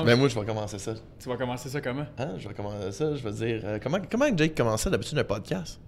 [0.00, 0.06] commence.
[0.06, 0.92] Ben moi, je vais commencer ça.
[1.20, 2.06] Tu vas commencer ça comment?
[2.18, 2.28] Hein?
[2.38, 3.14] Je vais commencer ça.
[3.14, 3.60] Je vais dire.
[3.64, 5.78] euh, comment, comment Jake commençait d'habitude un podcast?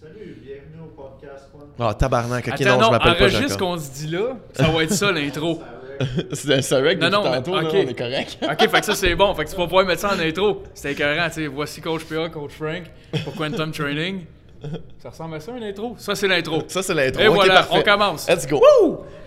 [0.00, 1.44] Salut, bienvenue au podcast.
[1.78, 2.46] Ah, tabarnak.
[2.48, 3.58] Ok, Attends, non, non, je m'appelle pas enregistre ce Jacob.
[3.68, 5.60] qu'on se dit là, ça va être ça l'intro.
[6.32, 7.70] C'est que Non, depuis non, tantôt, là, ok.
[7.74, 8.38] on est correct.
[8.42, 10.62] ok, fait que ça c'est bon, fait que tu vas pouvoir mettre ça en intro.
[10.72, 11.46] C'était écœurant, tu sais.
[11.46, 12.84] Voici Coach PA, Coach Frank
[13.24, 14.24] pour Quantum Training.
[15.02, 15.94] Ça ressemble à ça une intro?
[15.98, 16.62] Ça c'est l'intro.
[16.68, 17.22] Ça, c'est l'intro.
[17.22, 17.74] Et Ok, voilà, parfait.
[17.78, 18.28] on commence.
[18.28, 18.60] Let's go.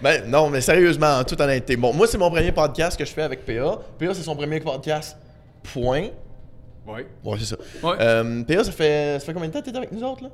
[0.02, 1.76] Ben, non, mais sérieusement, en toute honnêteté.
[1.76, 3.80] Bon, moi, c'est mon premier podcast que je fais avec PA.
[4.00, 5.18] PA, c'est son premier podcast.
[5.74, 6.10] Point.
[6.86, 7.08] Ouais.
[7.24, 7.56] Ouais, c'est ça.
[7.82, 7.96] Ouais.
[8.00, 10.30] Euh, PA, ça fait, ça fait combien de temps que t'es avec nous autres, là?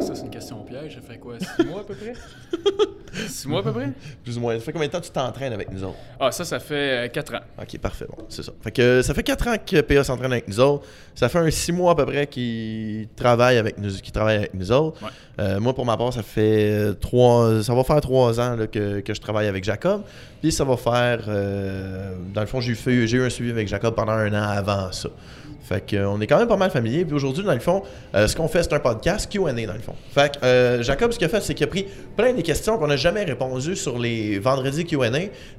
[0.00, 0.94] Ça c'est une question piège.
[0.96, 1.34] Ça fait quoi?
[1.38, 2.14] Six mois à peu près?
[3.28, 3.92] Six mois à peu près?
[4.24, 4.54] Plus ou moins.
[4.58, 5.98] Ça fait combien de temps que tu t'entraînes avec nous autres?
[6.18, 7.40] Ah, ça, ça fait euh, quatre ans.
[7.60, 8.06] Ok, parfait.
[8.08, 8.52] Bon, c'est ça.
[8.62, 10.86] Fait que euh, ça fait 4 ans que PA s'entraîne avec nous autres.
[11.14, 14.54] Ça fait un 6 mois à peu près qu'il travaille avec nous, qu'il travaille avec
[14.54, 15.02] nous autres.
[15.02, 15.10] Ouais.
[15.38, 17.62] Euh, moi, pour ma part, ça fait 3...
[17.62, 20.02] Ça va faire 3 ans là, que, que je travaille avec Jacob.
[20.40, 21.26] Puis ça va faire...
[21.28, 24.90] euh, dans le fond, j'ai eu, eu un suivi avec Jacob pendant un an avant
[24.90, 25.10] ça.
[25.62, 27.04] Fait que, euh, on est quand même pas mal familier.
[27.04, 27.82] Puis aujourd'hui, dans le fond,
[28.14, 29.94] euh, ce qu'on fait, c'est un podcast Q&A dans le fond.
[30.12, 32.78] Fait que euh, Jacob, ce qu'il a fait, c'est qu'il a pris plein des questions
[32.78, 35.08] qu'on n'a jamais répondues sur les vendredis Q&A.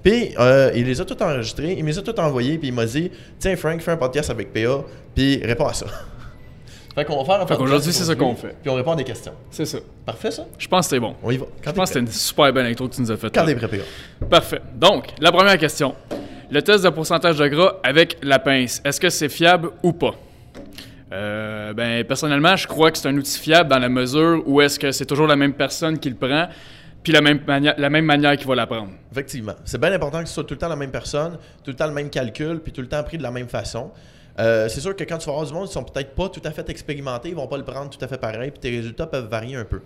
[0.03, 2.73] Puis euh, il les a toutes enregistrées, il me les a toutes envoyées, puis il
[2.73, 4.83] m'a dit Tiens, Frank, fais un podcast avec PA,
[5.15, 5.85] puis réponds à ça.
[6.95, 8.55] fait qu'on va faire un podcast qu'aujourd'hui, c'est ça aujourd'hui, qu'on fait.
[8.61, 9.33] Puis on répond à des questions.
[9.51, 9.77] C'est ça.
[10.05, 10.45] Parfait, ça?
[10.57, 11.15] Je pense que c'est bon.
[11.23, 11.45] On y va.
[11.65, 13.33] Je pense que c'était une super belle intro que tu nous as faite.
[13.33, 14.25] Quand t'es prêt, PA.
[14.29, 14.61] Parfait.
[14.75, 15.95] Donc, la première question.
[16.51, 20.15] Le test de pourcentage de gras avec la pince, est-ce que c'est fiable ou pas?
[21.11, 24.79] Euh, ben, personnellement, je crois que c'est un outil fiable dans la mesure où est-ce
[24.79, 26.47] que c'est toujours la même personne qui le prend,
[27.03, 28.89] puis la même, la même manière qu'il va la prendre.
[29.11, 29.53] Effectivement.
[29.65, 31.87] C'est bien important que ce soit tout le temps la même personne, tout le temps
[31.87, 33.91] le même calcul, puis tout le temps pris de la même façon.
[34.39, 36.41] Euh, c'est sûr que quand tu vas avoir du monde, ils sont peut-être pas tout
[36.43, 39.05] à fait expérimentés, ils vont pas le prendre tout à fait pareil, puis tes résultats
[39.05, 39.81] peuvent varier un peu.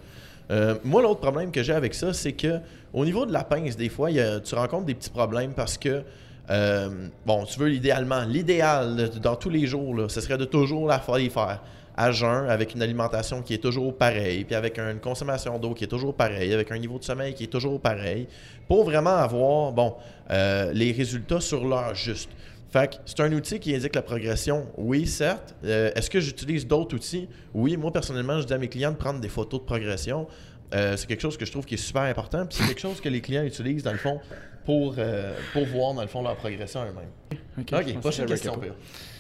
[0.49, 2.59] Euh, moi, l'autre problème que j'ai avec ça, c'est que
[2.93, 6.03] au niveau de la pince, des fois, tu rencontres des petits problèmes parce que,
[6.49, 6.89] euh,
[7.25, 11.29] bon, tu veux idéalement, l'idéal dans tous les jours, ce serait de toujours la les
[11.29, 11.61] faire
[11.99, 15.83] à jeun, avec une alimentation qui est toujours pareille, puis avec une consommation d'eau qui
[15.83, 18.27] est toujours pareille, avec un niveau de sommeil qui est toujours pareil,
[18.67, 19.95] pour vraiment avoir, bon,
[20.29, 22.29] euh, les résultats sur l'heure juste.
[22.69, 25.55] Fait que c'est un outil qui indique la progression, oui, certes.
[25.65, 27.27] Euh, Est-ce que j'utilise d'autres outils?
[27.53, 30.27] Oui, moi, personnellement, je dis à mes clients de prendre des photos de progression.
[30.69, 32.45] C'est quelque chose que je trouve qui est super important.
[32.49, 34.19] C'est quelque chose que les clients utilisent, dans le fond,
[34.67, 37.39] pour, euh, pour voir, dans le fond, leur progression eux-mêmes.
[37.57, 38.59] Ok, prochaine que question.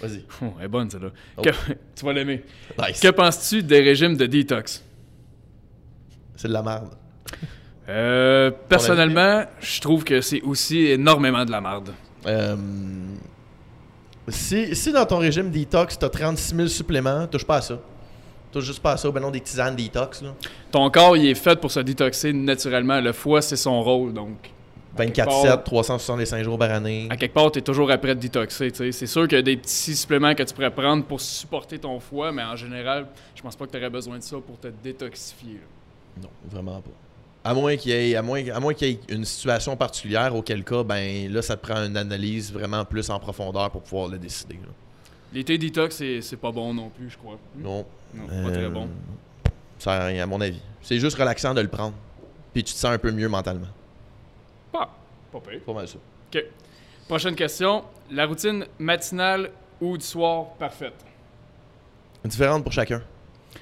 [0.01, 0.25] Vas-y.
[0.41, 1.11] Oh, elle est bonne, celle-là.
[1.37, 1.41] Oh.
[1.41, 1.49] Que-
[1.95, 2.43] tu vas l'aimer.
[2.77, 2.99] Nice.
[2.99, 4.83] Que penses-tu des régimes de détox?
[6.35, 6.89] C'est de la merde.
[7.87, 11.93] Euh, personnellement, je trouve que c'est aussi énormément de la merde.
[12.25, 12.57] Euh,
[14.27, 17.79] si, si dans ton régime detox, tu as 36 000 suppléments, touche pas à ça.
[18.51, 20.21] Touche juste pas à ça, ben non, des tisanes detox.
[20.23, 20.35] Là.
[20.71, 22.99] Ton corps, il est fait pour se détoxer naturellement.
[22.99, 24.51] Le foie, c'est son rôle, donc
[25.05, 27.07] 24-7, 365 jours par année.
[27.09, 28.71] à quelque part, tu es toujours après de détoxer.
[28.91, 31.99] C'est sûr qu'il y a des petits suppléments que tu pourrais prendre pour supporter ton
[31.99, 34.67] foie, mais en général, je pense pas que tu aurais besoin de ça pour te
[34.83, 35.53] détoxifier.
[35.55, 36.23] là.
[36.23, 36.89] Non, vraiment pas.
[37.43, 40.35] À moins qu'il y ait, à moins, à moins qu'il y ait une situation particulière,
[40.35, 44.09] auquel cas, ben là, ça te prend une analyse vraiment plus en profondeur pour pouvoir
[44.09, 44.55] le décider.
[44.55, 44.69] là.
[45.33, 47.37] L'été détox, c'est pas bon non plus, je crois.
[47.57, 47.85] Non.
[48.13, 48.87] Non, pas très Euh, bon.
[49.77, 50.59] Ça sert à rien, à mon avis.
[50.81, 51.93] C'est juste relaxant de le prendre.
[52.53, 53.67] Puis tu te sens un peu mieux mentalement.
[55.39, 55.61] Pas, pas pire.
[55.61, 55.97] Pas mal ça.
[56.33, 56.43] OK.
[57.07, 57.83] Prochaine question.
[58.11, 61.05] La routine matinale ou du soir parfaite?
[62.23, 63.01] Différente pour chacun.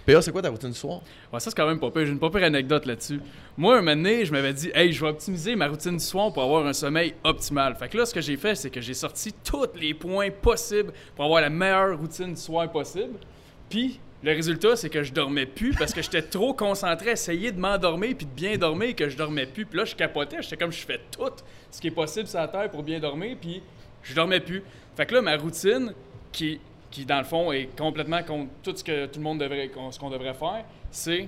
[0.06, 1.02] PA, c'est quoi ta routine du soir?
[1.32, 2.06] Ouais, ça, c'est quand même pas pire.
[2.06, 3.22] J'ai une pas pire anecdote là-dessus.
[3.58, 6.32] Moi, un moment donné, je m'avais dit, hey, je vais optimiser ma routine du soir
[6.34, 7.76] pour avoir un sommeil optimal.
[7.76, 10.92] Fait que là, ce que j'ai fait, c'est que j'ai sorti tous les points possibles
[11.16, 13.18] pour avoir la meilleure routine du soir possible.
[13.70, 17.52] Puis, le résultat, c'est que je dormais plus parce que j'étais trop concentré à essayer
[17.52, 19.68] de m'endormir puis de bien dormir que je dormais plus.
[19.68, 20.42] Puis là, je capotais.
[20.42, 21.30] J'étais comme, je fais tout
[21.70, 23.62] ce qui est possible sur la terre pour bien dormir, puis
[24.02, 24.64] je dormais plus.
[24.96, 25.94] Fait que là, ma routine,
[26.32, 26.60] qui,
[26.90, 30.00] qui dans le fond est complètement contre tout ce que tout le monde devrait, ce
[30.00, 31.28] qu'on devrait faire, c'est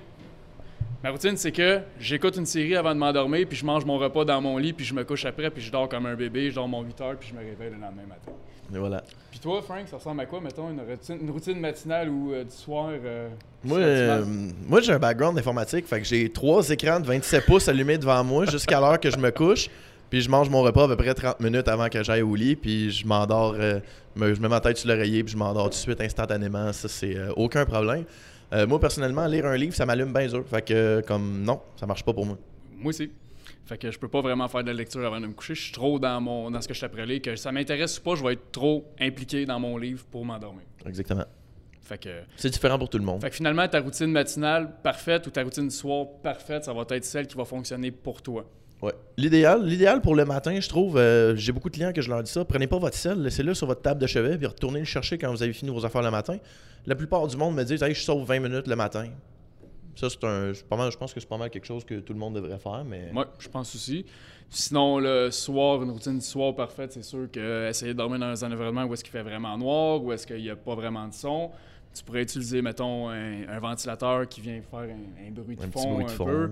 [1.03, 4.25] Ma routine, c'est que j'écoute une série avant de m'endormir, puis je mange mon repas
[4.25, 6.55] dans mon lit, puis je me couche après, puis je dors comme un bébé, je
[6.55, 8.31] dors mon 8 heures, puis je me réveille le lendemain matin.
[8.73, 9.03] Et voilà.
[9.39, 12.43] Puis toi, Frank, ça ressemble à quoi, mettons, une routine, une routine matinale ou euh,
[12.43, 13.29] du soir euh,
[13.63, 14.25] Moi, euh,
[14.67, 18.23] moi j'ai un background informatique, fait que j'ai trois écrans de 27 pouces allumés devant
[18.23, 19.69] moi jusqu'à l'heure que je me couche.
[20.09, 22.55] Puis je mange mon repas à peu près 30 minutes avant que j'aille au lit,
[22.55, 23.53] puis je m'endors,
[24.15, 26.73] me- je mets ma tête sur l'oreiller, puis je m'endors tout de suite instantanément.
[26.73, 28.05] Ça, c'est aucun problème.
[28.67, 30.43] Moi, personnellement, lire un livre, ça m'allume bien dur.
[30.49, 32.37] Fait que, comme, non, ça marche pas pour moi.
[32.75, 33.11] Moi aussi.
[33.67, 35.53] Fait que je peux pas vraiment faire de la lecture avant de me coucher.
[35.53, 38.15] Je suis trop dans mon dans ce que je t'appelais, que ça m'intéresse ou pas,
[38.15, 40.63] je vais être trop impliqué dans mon livre pour m'endormir.
[40.85, 41.25] Exactement.
[41.81, 43.21] Fait que, C'est différent pour tout le monde.
[43.21, 46.85] fait que finalement, ta routine matinale parfaite ou ta routine du soir parfaite, ça va
[46.89, 48.45] être celle qui va fonctionner pour toi.
[48.81, 48.93] Ouais.
[49.17, 52.21] L'idéal, l'idéal pour le matin, je trouve, euh, j'ai beaucoup de clients que je leur
[52.21, 54.85] dis ça, prenez pas votre sel, laissez-le sur votre table de chevet, puis retournez le
[54.85, 56.37] chercher quand vous avez fini vos affaires le matin.
[56.85, 59.07] La plupart du monde me disent, hey, je sauve 20 minutes le matin.
[59.97, 60.51] Ça, c'est un.
[60.69, 62.59] Pas mal, je pense que c'est pas mal quelque chose que tout le monde devrait
[62.59, 63.11] faire, mais.
[63.13, 64.05] Ouais, je pense aussi.
[64.49, 68.45] Sinon, le soir, une routine du soir parfaite, c'est sûr que essayer de dormir dans
[68.45, 71.07] un environnement où est-ce qu'il fait vraiment noir, où est-ce qu'il n'y a pas vraiment
[71.07, 71.51] de son.
[71.93, 75.67] Tu pourrais utiliser, mettons, un, un ventilateur qui vient faire un, un bruit de Un
[75.67, 76.25] petit fond bruit de un fond.
[76.25, 76.51] peu.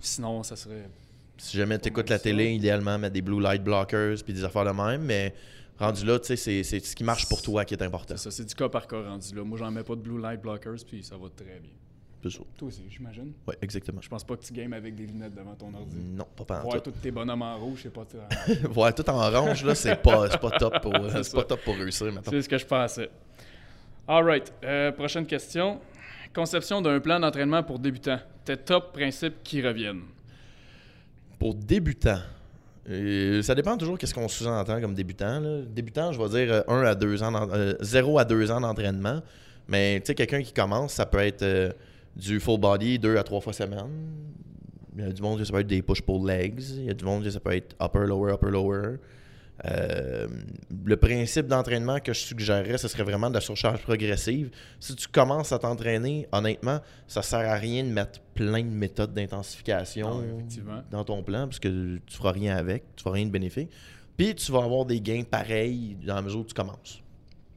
[0.00, 0.88] Sinon, ça serait.
[1.36, 4.64] Si jamais tu écoutes la télé, idéalement, mettre des blue light blockers puis des affaires
[4.64, 5.34] de même, mais
[5.78, 8.16] rendu là, tu sais, c'est, c'est ce qui marche pour toi qui est important.
[8.16, 9.42] C'est ça, c'est du cas par cas rendu là.
[9.42, 11.72] Moi, j'en mets pas de blue light blockers, puis ça va très bien.
[12.30, 12.38] Ça.
[12.56, 13.32] Toi aussi, j'imagine.
[13.46, 14.00] Ouais, exactement.
[14.00, 15.96] Je pense pas que tu games avec des lunettes devant ton ordi.
[15.96, 16.90] Non, pas Voir tout.
[16.90, 18.06] tous tes bonhommes en rouge, c'est pas.
[18.70, 20.92] Voir tout en orange, là, c'est pas, pas top pour,
[21.22, 22.30] C'est pas top pour réussir, maintenant.
[22.30, 23.10] C'est ce que je pensais.
[24.06, 24.52] Alright.
[24.64, 25.80] Euh, prochaine question.
[26.34, 28.18] Conception d'un plan d'entraînement pour débutants.
[28.44, 30.02] Tes top principes qui reviennent?
[31.38, 32.18] Pour débutant,
[32.88, 35.40] euh, ça dépend toujours qu'est-ce qu'on sous-entend comme débutant.
[35.40, 35.60] là.
[35.62, 39.20] Débutant, je vais dire 1 à 2 ans, d'en- euh, 0 à 2 ans d'entraînement.
[39.68, 41.70] Mais tu sais, quelqu'un qui commence, ça peut être euh,
[42.16, 43.88] du full body 2 à 3 fois semaine.
[44.96, 46.60] Il y a du monde que ça peut être des push-pull legs.
[46.76, 48.96] Il y a du monde que ça peut être upper-lower, upper-lower.
[49.66, 50.26] Euh,
[50.84, 54.50] le principe d'entraînement que je suggérerais, ce serait vraiment de la surcharge progressive.
[54.80, 59.14] Si tu commences à t'entraîner, honnêtement, ça sert à rien de mettre plein de méthodes
[59.14, 60.22] d'intensification
[60.68, 63.70] Ah, dans ton plan, parce que tu feras rien avec, tu feras rien de bénéfique.
[64.16, 67.00] Puis tu vas avoir des gains pareils dans la mesure où tu commences.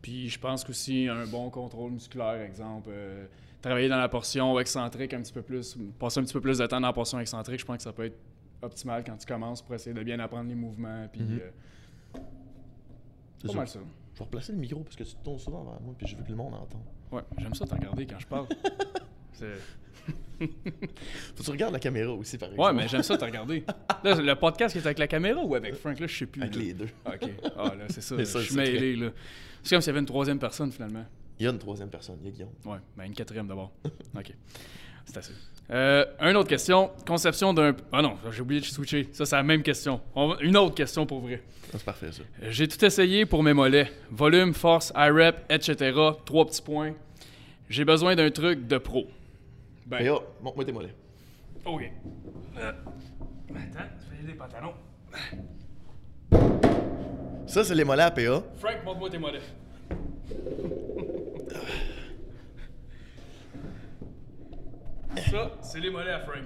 [0.02, 2.90] Puis je pense qu'aussi un bon contrôle musculaire, exemple.
[2.92, 3.26] euh,
[3.62, 6.66] travailler dans la portion excentrique un petit peu plus, passer un petit peu plus de
[6.66, 8.18] temps dans la portion excentrique, je pense que ça peut être
[8.62, 11.08] optimal quand tu commences pour essayer de bien apprendre les mouvements.
[11.12, 12.20] Puis euh,
[13.42, 13.80] C'est pas mal ça.
[14.14, 16.16] Je vais replacer le micro parce que tu te tournes souvent vers moi, puis je
[16.16, 16.82] veux que le monde entende.
[17.12, 18.48] Ouais, j'aime ça te regarder quand je parle.
[20.40, 22.68] Faut que tu regardes la caméra aussi, par exemple.
[22.68, 23.64] Ouais, mais j'aime ça te regarder.
[24.04, 26.42] Là, le podcast qui est avec la caméra ou avec Frank, là, je sais plus.
[26.42, 26.62] Avec là.
[26.62, 26.90] les deux.
[27.06, 27.30] Ah, ok.
[27.58, 28.16] Ah, là, c'est ça.
[28.24, 29.10] Je suis mêlé, là.
[29.64, 31.06] C'est comme s'il y avait une troisième personne, finalement.
[31.40, 32.50] Il y a une troisième personne, il y a Guillaume.
[32.66, 33.72] Ouais, ben une quatrième d'abord.
[34.18, 34.34] OK.
[35.06, 35.34] C'est assez.
[35.70, 36.92] Euh, une autre question.
[37.06, 37.76] Conception d'un...
[37.92, 39.10] Ah non, j'ai oublié de switcher.
[39.12, 40.02] Ça, c'est la même question.
[40.16, 41.42] On Une autre question pour vrai.
[41.46, 42.22] Ah, C'est parfait, ça.
[42.42, 43.92] Euh, J'ai tout essayé pour mes mollets.
[44.10, 45.94] Volume, force, IREP, etc.
[46.26, 46.94] Trois petits points.
[47.70, 49.08] J'ai besoin d'un truc de pro.
[49.86, 50.96] Ben, Et oh, montre-moi tes mollets.
[51.66, 51.92] OK.
[52.58, 52.72] Euh,
[53.52, 54.74] attends, tu fais des pantalons.
[57.46, 58.44] Ça, c'est les mollets à PA.
[58.60, 59.42] Frank, montre-moi tes mollets.
[65.32, 66.46] Ça, c'est les mollets à Frank.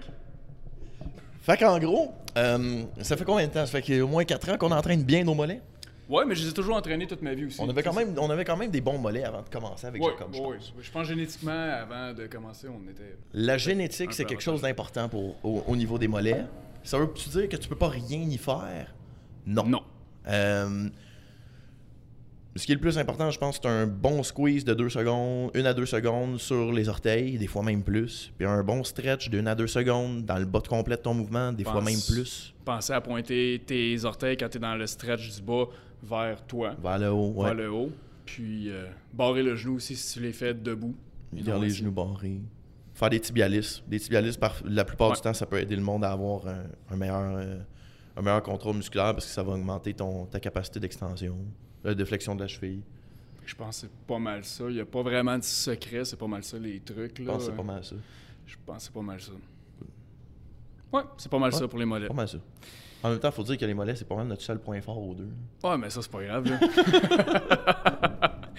[1.41, 3.65] Fait qu'en gros, euh, ça fait combien de temps?
[3.65, 5.61] Ça fait qu'il y a au moins 4 ans qu'on entraîne bien nos mollets?
[6.07, 7.59] Ouais, mais je les ai toujours entraînés toute ma vie aussi.
[7.61, 10.01] On avait quand même, on avait quand même des bons mollets avant de commencer avec
[10.01, 10.73] Ouais, Jacob, je ouais, pense.
[10.81, 13.15] Je pense génétiquement, avant de commencer, on était.
[13.33, 16.45] La génétique, c'est quelque chose d'important pour, au, au niveau des mollets.
[16.83, 18.93] Ça veut-tu dire que tu peux pas rien y faire?
[19.45, 19.65] Non.
[19.65, 19.83] Non.
[20.27, 20.89] Euh,
[22.55, 25.51] ce qui est le plus important, je pense, c'est un bon squeeze de 2 secondes,
[25.55, 28.31] 1 à 2 secondes sur les orteils, des fois même plus.
[28.37, 31.01] Puis un bon stretch de 1 à 2 secondes dans le bas de complet de
[31.01, 32.53] ton mouvement, des fois même plus.
[32.65, 35.65] Pensez à pointer tes orteils quand tu es dans le stretch du bas
[36.03, 37.45] vers toi, Vers le haut, ouais.
[37.45, 37.89] vers le haut.
[38.25, 40.95] Puis euh, barrer le genou aussi si tu les fais debout.
[41.33, 42.41] Garder les genoux barrés.
[42.93, 43.81] Faire des tibialis.
[43.87, 45.15] Des tibialis, par, la plupart Ouais.
[45.15, 47.57] du temps, ça peut aider le monde à avoir un, un meilleur, euh,
[48.17, 51.37] un meilleur contrôle musculaire parce que ça va augmenter ton, ta capacité d'extension,
[51.85, 52.81] euh, de flexion de la cheville.
[53.45, 54.65] Je pense que c'est pas mal ça.
[54.69, 57.17] Il n'y a pas vraiment de secret, c'est pas mal ça les trucs.
[57.17, 57.33] Je Là.
[57.33, 57.95] pense que c'est pas mal ça.
[58.45, 59.31] Je pense que c'est pas mal ça.
[60.93, 61.59] Ouais, c'est pas mal Ouais.
[61.59, 62.07] ça pour les mollets.
[62.07, 62.37] Pas mal ça.
[63.03, 64.79] En même temps, il faut dire que les mollets, c'est pas mal notre seul point
[64.81, 65.29] fort aux deux.
[65.63, 66.45] Ouais, mais ça, c'est pas grave.
[66.47, 66.59] là.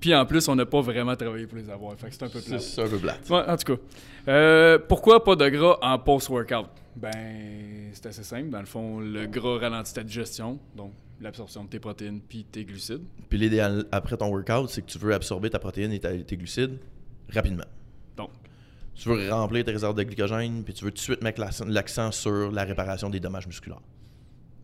[0.00, 1.96] Puis en plus, on n'a pas vraiment travaillé pour les avoir.
[1.96, 2.58] Fait que c'est un peu plat.
[2.58, 2.96] c'est un peu.
[2.96, 3.82] Ouais, en tout cas.
[4.28, 6.66] Euh, pourquoi pas de gras en post-workout?
[6.96, 8.50] Ben, c'est assez simple.
[8.50, 12.64] Dans le fond, le gras ralentit ta digestion, donc l'absorption de tes protéines puis tes
[12.64, 13.02] glucides.
[13.28, 16.36] Puis l'idéal après ton workout, c'est que tu veux absorber ta protéine et ta- tes
[16.36, 16.78] glucides
[17.32, 17.64] rapidement.
[18.16, 18.30] Donc,
[18.94, 22.12] Tu veux remplir tes réserves de glycogène, puis tu veux tout de suite mettre l'accent-
[22.12, 23.80] sur la réparation des dommages musculaires.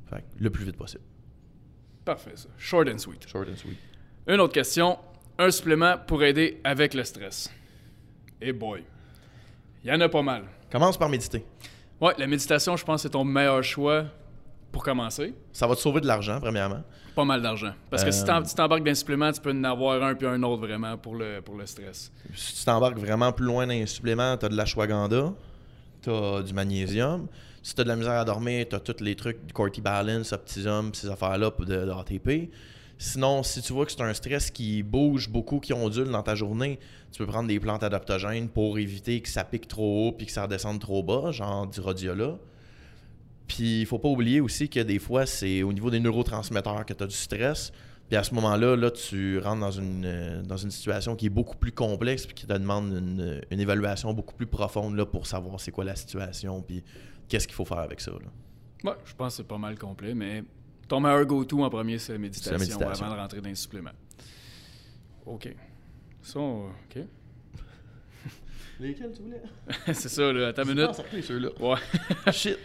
[0.08, 1.02] Fait que le plus vite possible.
[2.04, 2.48] parfait ça.
[2.58, 3.28] Short and sweet.
[3.28, 3.76] Short and sweet.
[4.26, 4.98] Une autre question.
[5.38, 7.50] Un supplément pour aider avec le stress.
[8.40, 8.82] Et boy.
[9.84, 10.44] Il y en a pas mal.
[10.70, 11.44] Commence par méditer.
[12.00, 14.06] Ouais, la méditation, je pense, c'est ton meilleur choix
[14.72, 15.34] pour commencer.
[15.52, 16.82] Ça va te sauver de l'argent, premièrement.
[17.14, 17.72] Pas mal d'argent.
[17.90, 20.42] Parce que si Euh, tu t'embarques d'un supplément, tu peux en avoir un puis un
[20.42, 22.10] autre vraiment pour le, pour le stress.
[22.34, 25.32] Si tu t'embarques vraiment plus loin dans les suppléments, tu as de l'ashwagandha,
[26.02, 27.26] tu as du magnésium.
[27.62, 29.80] Si tu as de la misère à dormir, tu as tous les trucs du Corti
[29.82, 32.50] Balance, Optisum, ces affaires-là de, de ATP.
[32.98, 36.34] Sinon, si tu vois que c'est un stress qui bouge beaucoup, qui ondule dans ta
[36.34, 36.78] journée,
[37.10, 40.32] tu peux prendre des plantes adaptogènes pour éviter que ça pique trop haut puis que
[40.32, 42.36] ça redescende trop bas, genre du rhodiola.
[43.54, 46.94] Puis il faut pas oublier aussi que des fois, c'est au niveau des neurotransmetteurs que
[46.94, 47.70] tu as du stress.
[48.08, 51.30] Puis à ce moment-là, là, tu rentres dans une, euh, dans une situation qui est
[51.30, 55.26] beaucoup plus complexe puis qui te demande une, une évaluation beaucoup plus profonde là, pour
[55.26, 56.82] savoir c'est quoi la situation puis
[57.28, 58.10] qu'est-ce qu'il faut faire avec ça.
[58.12, 58.90] là.
[58.90, 60.44] Ouais, je pense que c'est pas mal complet, mais
[60.88, 63.04] ton meilleur go-to en premier, c'est la méditation, C'est la méditation.
[63.06, 63.92] avant de rentrer dans les suppléments.
[65.26, 65.54] OK.
[66.22, 67.04] Ça, on- OK.
[68.80, 69.42] Lesquels tu voulais?
[69.94, 70.48] c'est ça, là.
[70.48, 70.90] Attends une minute.
[71.22, 71.50] ceux-là.
[71.60, 71.76] Ouais.
[72.32, 72.58] Shit.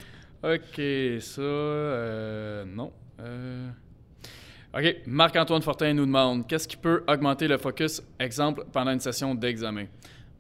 [0.43, 0.81] OK,
[1.19, 2.91] ça, euh, non.
[3.19, 3.69] Euh,
[4.77, 9.33] OK, Marc-Antoine Fortin nous demande qu'est-ce qui peut augmenter le focus, exemple, pendant une session
[9.33, 9.85] d'examen?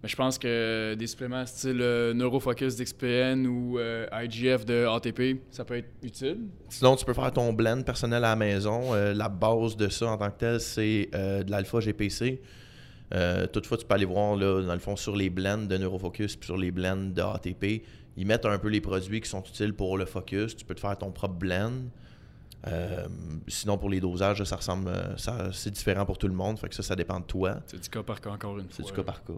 [0.03, 5.65] Mais je pense que des suppléments style euh, Neurofocus d'XPN ou IGF de ATP, ça
[5.65, 6.41] peut être utile.
[6.69, 8.93] Sinon, tu peux faire ton blend personnel à la maison.
[8.93, 12.41] La base de ça en tant que tel, c'est de l'alpha GPC.
[13.13, 16.35] Euh, toutefois, tu peux aller voir là, dans le fond sur les blends de Neurofocus
[16.35, 17.83] puis sur les blends de ATP.
[18.17, 20.55] Ils mettent un peu les produits qui sont utiles pour le focus.
[20.55, 21.71] Tu peux te faire ton propre blend.
[22.65, 23.07] Euh,
[23.47, 26.57] sinon, pour les dosages, ça ressemble, euh, ça, c'est différent pour tout le monde.
[26.57, 27.57] Fait que ça, ça dépend de toi.
[27.67, 28.91] C'est du cas par cas, encore une C'est fois.
[28.91, 29.33] du cas par cas.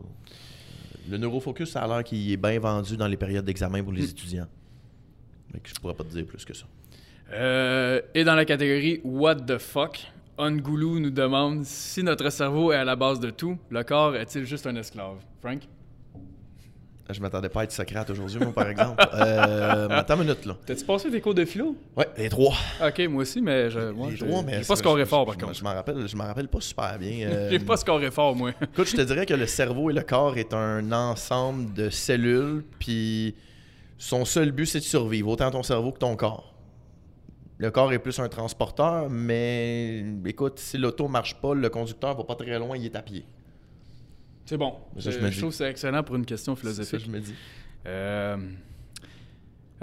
[1.10, 4.02] Le Neurofocus, ça a l'air qu'il est bien vendu dans les périodes d'examen pour les
[4.04, 4.10] Hmm.
[4.10, 4.48] étudiants.
[5.52, 6.66] Que je pourrais pas te dire plus que ça.
[7.34, 10.00] Euh, et dans la catégorie What the fuck,
[10.38, 14.46] Angoulou nous demande si notre cerveau est à la base de tout, le corps est-il
[14.46, 15.18] juste un esclave?
[15.42, 15.68] Frank?
[17.12, 19.04] Je m'attendais pas à être Socrate aujourd'hui, moi, par exemple.
[19.16, 20.56] Euh, attends une minute, là.
[20.66, 21.76] T'as-tu passé des cours de philo?
[21.98, 22.54] Ouais, les trois.
[22.86, 23.92] Ok, moi aussi, mais je.
[23.92, 24.60] Moi, les trois, mais.
[24.62, 25.56] j'ai pas scoré fort, par je- contre.
[25.58, 27.10] Je m'en rappelle, je m'en rappelle pas super bien.
[27.30, 28.52] Euh, J'ai pas scoré fort, moi.
[28.62, 32.64] Écoute, je te dirais que le cerveau et le corps est un ensemble de cellules,
[32.80, 33.36] puis
[33.98, 36.54] son seul but, c'est de survivre, autant ton cerveau que ton corps.
[37.58, 42.24] Le corps est plus un transporteur, mais écoute, si l'auto marche pas, le conducteur va
[42.24, 43.26] pas très loin, il est à pied.
[44.50, 44.74] C'est bon.
[44.98, 47.06] Ça, je trouve que c'est excellent pour une question C'est ça que philosophique.
[47.06, 47.36] je me dis.
[47.86, 48.36] Euh,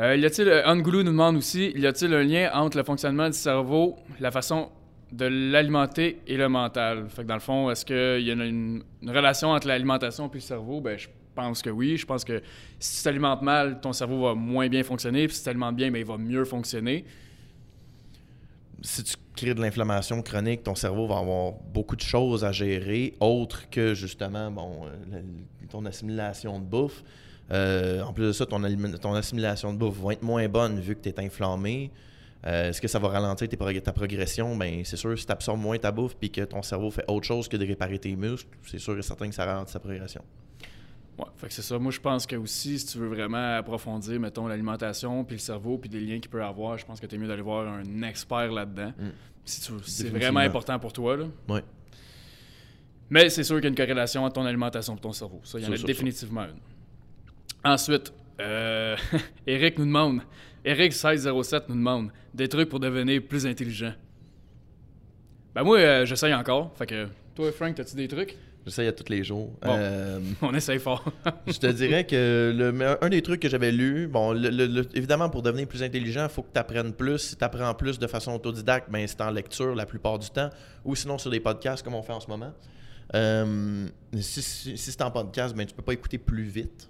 [0.01, 3.29] euh, y a-t-il, euh, Angoulou nous demande aussi, y a-t-il un lien entre le fonctionnement
[3.29, 4.71] du cerveau, la façon
[5.13, 7.09] de l'alimenter et le mental?
[7.11, 10.35] Fait que dans le fond, est-ce qu'il y a une, une relation entre l'alimentation et
[10.35, 10.81] le cerveau?
[10.81, 11.07] Ben, je
[11.37, 11.97] pense que oui.
[11.97, 12.43] Je pense que
[12.81, 15.29] si tu t'alimentes mal, ton cerveau va moins bien fonctionner.
[15.29, 17.05] Puis si tu t'alimentes bien, ben, il va mieux fonctionner.
[18.83, 23.15] Si tu crées de l'inflammation chronique, ton cerveau va avoir beaucoup de choses à gérer,
[23.21, 25.21] autres que justement bon, euh,
[25.71, 27.03] ton assimilation de bouffe.
[27.53, 28.63] Euh, en plus de ça, ton,
[29.15, 31.91] assimilation de bouffe va être moins bonne vu que tu es inflammé.
[32.47, 33.49] Euh, Est-ce que ça va ralentir
[33.83, 34.57] ta progression?
[34.57, 37.27] Ben, c'est sûr, si tu absorbes moins ta bouffe puis que ton cerveau fait autre
[37.27, 40.23] chose que de réparer tes muscles, c'est sûr et certain que ça ralentit sa progression.
[41.19, 41.79] Ouais, fait que c'est ça.
[41.79, 45.79] Moi, je pense que aussi, si tu veux vraiment approfondir, mettons, l'alimentation, puis le cerveau,
[45.79, 48.03] puis des liens qu'il peut avoir, je pense que tu es mieux d'aller voir un
[48.03, 48.93] expert là-dedans.
[48.99, 49.09] Mm.
[49.45, 51.17] Si tu c'est vraiment important pour toi.
[51.17, 51.27] Là.
[51.49, 51.63] Ouais.
[53.09, 55.41] Mais c'est sûr qu'il y a une corrélation entre ton alimentation et ton cerveau.
[55.45, 56.59] Ça, il y en a définitivement une.
[57.65, 58.97] Ensuite, euh,
[59.47, 60.21] Eric nous demande,
[60.65, 63.93] Eric 1607 nous demande des trucs pour devenir plus intelligent.
[65.55, 66.73] Ben moi, euh, j'essaye encore.
[66.77, 68.37] Fait que toi, Frank, as-tu des trucs?
[68.67, 69.53] J'essaye à tous les jours.
[69.63, 69.77] Bon.
[69.79, 71.05] Euh, On essaye fort.
[71.47, 74.89] je te dirais que le, un des trucs que j'avais lu, bon, le- le- le-
[74.97, 77.19] évidemment, pour devenir plus intelligent, il faut que tu apprennes plus.
[77.19, 80.51] Si tu apprends plus de façon autodidacte, ben, c'est en lecture la plupart du temps,
[80.85, 82.53] ou sinon sur des podcasts comme on fait en ce moment.
[83.15, 83.87] Euh,
[84.19, 86.89] si si- si c'est en podcast, ben, tu peux pas écouter plus vite.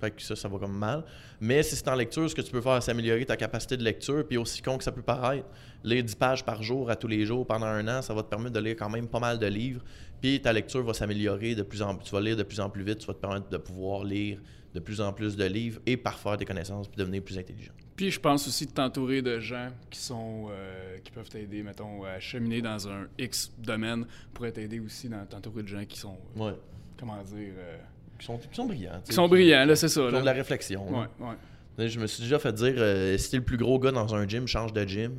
[0.00, 1.04] Fait que ça, ça va comme mal.
[1.42, 3.82] Mais si c'est en lecture, ce que tu peux faire, c'est améliorer ta capacité de
[3.84, 4.26] lecture.
[4.26, 5.44] Puis aussi con que ça peut paraître,
[5.84, 8.28] lire 10 pages par jour à tous les jours pendant un an, ça va te
[8.28, 9.82] permettre de lire quand même pas mal de livres.
[10.20, 12.04] Puis ta lecture va s'améliorer de plus en plus.
[12.04, 14.38] Tu vas lire de plus en plus vite, tu vas te permettre de pouvoir lire
[14.74, 17.72] de plus en plus de livres et parfaire tes connaissances puis devenir plus intelligent.
[17.96, 22.04] Puis je pense aussi de t'entourer de gens qui sont euh, qui peuvent t'aider, mettons,
[22.04, 26.16] à cheminer dans un X domaine pourrait t'aider aussi dans t'entourer de gens qui sont,
[26.38, 26.54] euh, Ouais.
[26.98, 27.78] comment dire, euh,
[28.18, 29.00] Qui sont, qui sont brillants.
[29.04, 30.00] qui sont brillants, là, c'est ça.
[30.02, 30.20] Qui ont Là.
[30.20, 30.88] de la réflexion.
[31.00, 31.88] Ouais, ouais.
[31.88, 32.74] Je me suis déjà fait dire
[33.18, 35.12] si t'es le plus gros gars dans un gym, change de gym.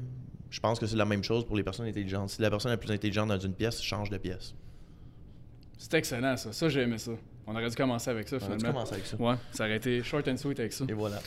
[0.50, 2.30] Je pense que c'est la même chose pour les personnes intelligentes.
[2.30, 4.54] Si la personne la plus intelligente dans une pièce, change de pièce.
[5.82, 6.54] C'était excellent, ça.
[6.54, 7.12] Ça, j'ai aimé ça.
[7.48, 9.18] On aurait dû commencer avec ça, On a dû commencer avec ça.
[9.18, 10.86] Ouais, ça aurait été short and sweet avec ça.
[10.88, 11.20] Et voilà.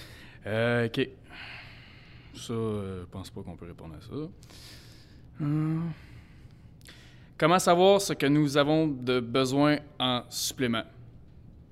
[0.47, 1.09] Euh, ok.
[2.37, 4.15] Ça, euh, je pense pas qu'on peut répondre à ça.
[5.41, 5.91] Hum.
[7.37, 10.85] Comment savoir ce que nous avons de besoin en supplément?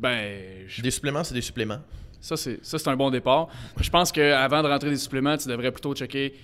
[0.00, 1.78] Ben, je- Des suppléments, c'est des suppléments.
[2.20, 3.46] ça, c'est ça, c'est un bon départ.
[3.80, 6.34] Je pense qu'avant de rentrer des suppléments, tu devrais plutôt checker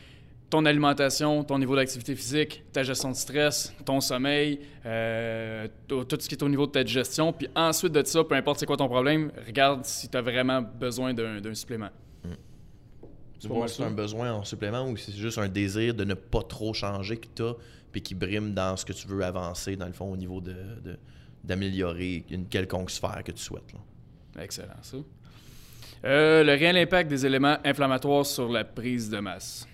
[0.51, 6.27] ton alimentation, ton niveau d'activité physique, ta gestion de stress, ton sommeil, euh, tout ce
[6.29, 7.33] qui est au niveau de ta digestion.
[7.33, 10.63] Puis ensuite de ça, peu importe c'est quoi ton problème, regarde si tu as vraiment
[10.63, 11.91] besoin d'un supplément.
[13.41, 16.43] Si c'est un besoin en supplément ou si c'est juste un désir de ne pas
[16.43, 17.55] trop changer que tu as
[17.93, 20.55] puis qui brime dans ce que tu veux avancer, dans le fond, au niveau de,
[20.85, 20.99] de-
[21.45, 23.73] d'améliorer une quelconque sphère que tu souhaites.
[23.73, 24.43] là.
[24.43, 24.97] Excellent, ça.
[26.05, 29.68] Euh, le réel impact des éléments inflammatoires sur la prise de masse.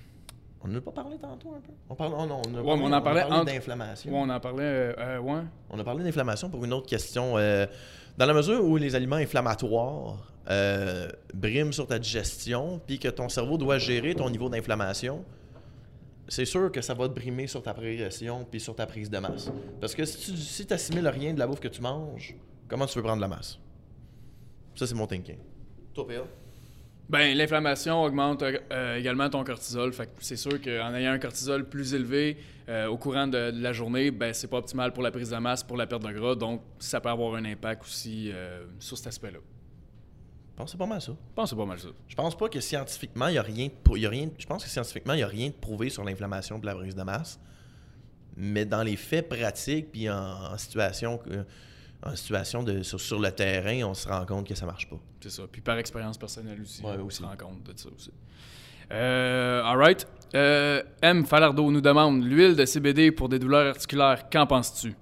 [0.65, 1.73] On n'en a pas parlé tantôt un peu?
[1.91, 4.11] On, parle, oh non, on, a Ouais, mais on en a parlait parlé entre- d'inflammation.
[4.11, 4.63] Ouais, on en parlait.
[4.65, 5.43] euh, euh, ouais.
[5.69, 7.37] On a parlé d'inflammation pour une autre question.
[7.37, 7.67] Euh,
[8.17, 13.29] dans la mesure où les aliments inflammatoires euh, briment sur ta digestion, puis que ton
[13.29, 15.23] cerveau doit gérer ton niveau d'inflammation,
[16.29, 19.19] c'est sûr que ça va te brimer sur ta progression puis sur ta prise de
[19.19, 19.51] masse.
[19.81, 22.35] Parce que si tu si t'assimiles rien de la bouffe que tu manges,
[22.69, 23.59] comment tu veux prendre de la masse?
[24.75, 25.37] Ça, c'est mon thinking.
[25.93, 26.15] Toi, PA?
[27.09, 29.93] Ben, l'inflammation augmente euh, également ton cortisol.
[29.93, 33.63] Fait que c'est sûr qu'en ayant un cortisol plus élevé euh, au courant de, de
[33.63, 36.11] la journée, ben, c'est pas optimal pour la prise de masse, pour la perte de
[36.13, 36.35] gras.
[36.35, 39.39] Donc, ça peut avoir un impact aussi euh, sur cet aspect-là.
[39.41, 41.13] Je pense que c'est pas mal ça.
[41.13, 41.89] Je pense que c'est pas mal ça.
[42.09, 44.65] Je pense pas que scientifiquement, il y a rien de y a rien, je pense
[44.65, 47.39] que scientifiquement, il y a rien de prouvé sur l'inflammation de la brise de masse.
[48.37, 51.45] Mais dans les faits pratiques puis en, en situation que-
[52.05, 54.97] en situation de sur, sur le terrain, on se rend compte que ça marche pas.
[55.21, 55.43] C'est ça.
[55.51, 57.19] Puis par expérience personnelle aussi, Ouais, on aussi.
[57.19, 58.13] se rend compte de ça aussi.
[58.93, 60.07] Euh, all right.
[60.35, 61.25] Euh, M.
[61.25, 64.95] Falardeau nous demande l'huile de CBD pour des douleurs articulaires, qu'en penses-tu?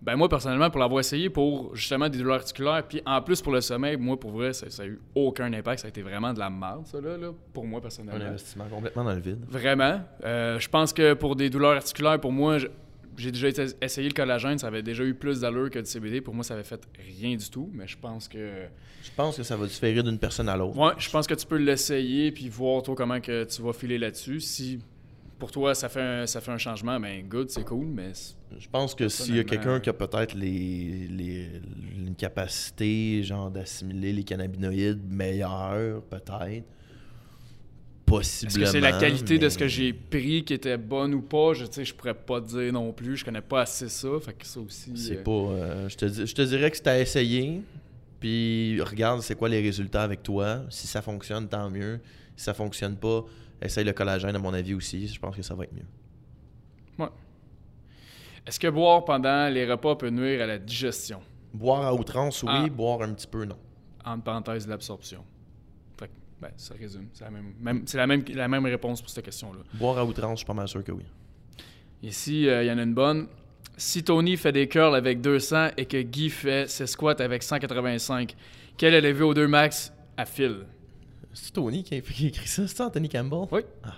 [0.00, 3.52] Ben moi, personnellement, pour l'avoir essayé pour justement des douleurs articulaires, puis en plus pour
[3.52, 5.80] le sommeil, moi, pour vrai, ça, ça a eu aucun impact.
[5.80, 8.24] Ça a été vraiment de la merde, ça, là, là, pour moi, Un personnellement.
[8.24, 9.44] investissement complètement dans le vide.
[9.48, 10.00] Vraiment.
[10.24, 12.68] Euh, je pense que pour des douleurs articulaires, pour moi, je-
[13.18, 13.48] j'ai déjà
[13.82, 16.20] essayé le collagène, ça avait déjà eu plus d'allure que du CBD.
[16.20, 16.80] Pour moi, ça avait fait
[17.18, 18.64] rien du tout, mais je pense que...
[19.02, 20.76] Je pense que ça va différer d'une personne à l'autre.
[20.78, 23.98] Ouais, je pense que tu peux l'essayer puis voir toi comment que tu vas filer
[23.98, 24.40] là-dessus.
[24.40, 24.78] Si
[25.38, 28.12] pour toi ça fait un, ça fait un changement, ben good, c'est cool, mais
[28.58, 31.48] Je pense que s'il y a quelqu'un qui a peut-être les, les-
[31.96, 36.64] une capacité genre d'assimiler les cannabinoïdes meilleure, peut-être.
[38.08, 38.64] Possiblement.
[38.64, 41.52] est-ce que c'est la qualité de ce que j'ai pris qui était bonne ou pas?
[41.54, 43.16] Je sais, je pourrais pas dire non plus.
[43.16, 44.96] Je connais pas assez ça, fait que ça aussi.
[44.96, 45.30] C'est euh, pas.
[45.30, 47.62] euh, je, te, je te dirais que si t'as essayé,
[48.20, 50.62] puis regarde c'est quoi les résultats avec toi?
[50.70, 52.00] Si ça fonctionne, tant mieux.
[52.36, 53.24] Si ça fonctionne pas,
[53.60, 55.08] essaye le collagène, à mon avis aussi.
[55.08, 55.86] Je pense que ça va être mieux.
[58.46, 61.20] Est-ce que boire pendant les repas peut nuire à la digestion?
[61.52, 62.48] Boire à outrance, oui.
[62.50, 62.66] Ah.
[62.70, 63.58] Boire un petit peu, non.
[64.06, 65.22] Entre parenthèses, l'absorption.
[66.40, 67.08] Ben, ça résume.
[67.12, 69.60] C'est la même, même- c'est la même, la même réponse pour cette question-là.
[69.74, 71.04] Boire à outrance, je suis pas mal sûr que oui.
[72.02, 73.26] Ici, euh, il y en a une bonne?
[73.76, 78.36] Si Tony fait des curls avec 200 et que Guy fait ses squats avec 185,
[78.76, 80.66] quel est le VO2 max à fil?
[81.32, 83.46] C'est Tony qui a écrit ça, c'est Anthony Campbell?
[83.50, 83.60] Oui.
[83.84, 83.94] Ah.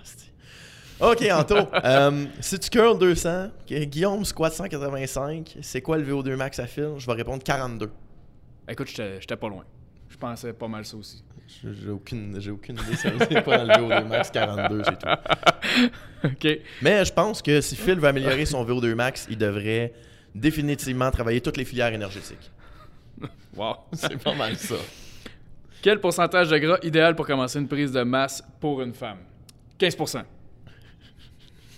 [1.11, 1.55] Ok, Anto.
[1.83, 6.67] euh, si tu curls 200, que Guillaume squat 185, c'est quoi le VO2 max à
[6.67, 6.93] fil?
[6.97, 7.89] Je vais répondre 42.
[8.69, 9.63] Écoute, j'étais pas loin.
[10.09, 11.23] Je pensais pas mal ça aussi.
[11.63, 12.95] J'ai aucune, j'ai aucune idée.
[12.95, 15.87] C'est c'est pas dans le VO2 max 42, c'est tout.
[16.27, 16.59] OK.
[16.81, 19.93] Mais je pense que si Phil veut améliorer son VO2 max, il devrait
[20.33, 22.51] définitivement travailler toutes les filières énergétiques.
[23.55, 23.75] Wow.
[23.93, 24.75] C'est pas mal ça.
[25.81, 29.17] Quel pourcentage de gras idéal pour commencer une prise de masse pour une femme?
[29.77, 29.97] 15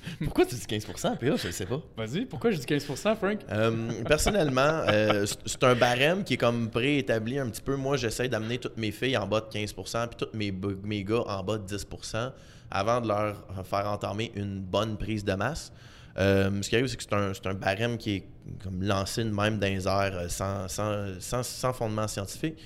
[0.23, 1.35] Pourquoi tu dis 15%, PA?
[1.35, 1.81] Je sais pas.
[1.97, 3.39] Vas-y, pourquoi je dis 15 Frank?
[3.51, 7.75] Euh, personnellement, euh, c'est- un barème qui est comme préétabli un petit peu.
[7.75, 11.23] Moi, j'essaie d'amener toutes mes filles en bas de 15% puis tous mes, mes gars
[11.25, 12.31] en bas de 10%
[12.69, 15.71] avant de leur faire entamer une bonne prise de masse.
[16.17, 18.23] Euh, ce qui arrive, c'est que c'est un, barème qui est
[18.63, 22.57] comme lancé de même dans les airs sans, sans, sans, sans fondement scientifique.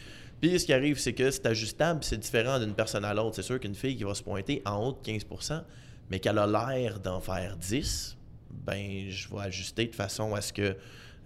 [0.42, 3.36] Puis ce qui arrive, c'est que c'est ajustable, c'est différent d'une personne à l'autre.
[3.36, 5.62] C'est sûr qu'une fille qui va se pointer en haut de 15%,
[6.10, 8.18] mais qu'elle a l'air d'en faire 10,
[8.52, 10.76] ben je vais ajuster de façon à ce que,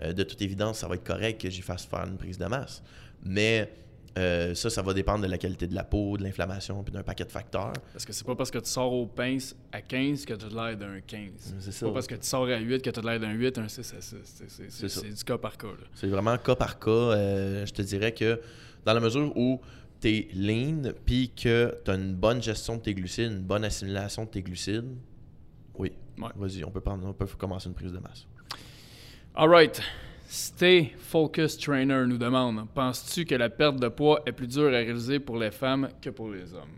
[0.01, 2.45] euh, de toute évidence, ça va être correct que j'y fasse faire une prise de
[2.45, 2.81] masse.
[3.23, 3.71] Mais
[4.17, 7.03] euh, ça, ça va dépendre de la qualité de la peau, de l'inflammation, puis d'un
[7.03, 7.71] paquet de facteurs.
[7.93, 10.49] Parce que c'est pas parce que tu sors au pince à 15 que tu as
[10.49, 11.55] l'air d'un 15.
[11.59, 11.85] C'est ça.
[11.85, 13.93] pas parce que tu sors à 8 que tu as l'air d'un 8, un 6
[13.97, 14.15] à 6.
[14.69, 15.67] C'est- du cas par cas.
[15.93, 16.89] C'est vraiment cas par cas.
[16.91, 18.41] Euh, je te dirais que
[18.83, 19.61] dans la mesure où
[20.01, 23.63] tu es lean, puis que tu as une bonne gestion de tes glucides, une bonne
[23.63, 24.89] assimilation de tes glucides,
[25.75, 26.29] oui, Ouais.
[26.35, 28.27] vas-y, on peut, prendre, on peut commencer une prise de masse.
[29.35, 29.81] Alright.
[30.27, 34.77] Stay Focus Trainer nous demande Penses-tu que la perte de poids est plus dure à
[34.77, 36.69] réaliser pour les femmes que pour les hommes?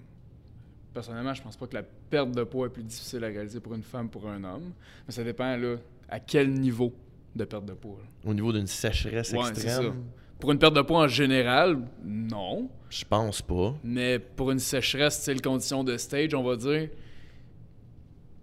[0.94, 3.74] Personnellement, je pense pas que la perte de poids est plus difficile à réaliser pour
[3.76, 4.72] une femme pour un homme.
[5.08, 5.76] Mais ça dépend là,
[6.10, 6.94] à quel niveau
[7.36, 8.00] de perte de poids.
[8.02, 8.30] là.
[8.30, 10.04] Au niveau d'une sécheresse Ouais, extrême,
[10.44, 12.70] Pour une perte de poids en général, non.
[12.90, 13.74] je pense pas.
[13.82, 16.90] Mais pour une sécheresse, style condition de stage, on va dire, Je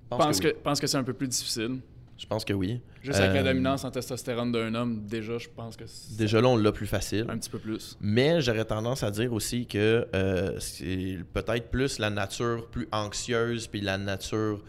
[0.09, 1.81] pense pense que, que, pense que c'est un peu plus difficile.
[2.17, 2.81] Je pense que oui.
[3.03, 6.41] Juste avec la Euh, dominance en testostérone d'un homme, déjà, je pense que c'est Déjà
[6.41, 7.27] là, on l'a plus facile.
[7.29, 7.99] un petit peu plus.
[8.01, 13.67] Mais j'aurais tendance à dire aussi que euh, c'est peut-être plus la nature plus anxieuse
[13.67, 14.63] puis la nature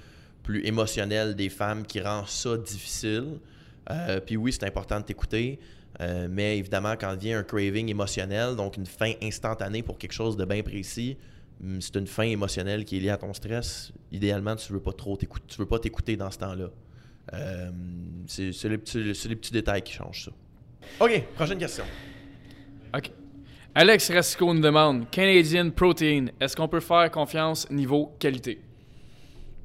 [0.44, 3.40] plus émotionnelle des femmes qui rend ça difficile.
[3.90, 5.60] Euh, puis oui, c'est important de t'écouter.
[6.02, 10.36] Euh, mais évidemment, quand vient un craving émotionnel, donc une fin instantanée pour quelque chose
[10.36, 11.18] de bien précis,
[11.64, 13.92] hum, c'est une fin émotionnelle qui est liée à ton stress.
[14.12, 16.70] Idéalement, tu veux pas trop t'écouter, tu veux pas t'écouter dans ce temps-là.
[17.34, 17.72] Euh,
[18.28, 20.32] c'est c'est les, petits- c'est les petits détails qui changent ça.
[21.06, 21.84] OK, prochaine question.
[22.96, 23.12] OK.
[23.76, 28.60] Alex Rasco nous demande Canadian Protein, est-ce qu'on peut faire confiance niveau qualité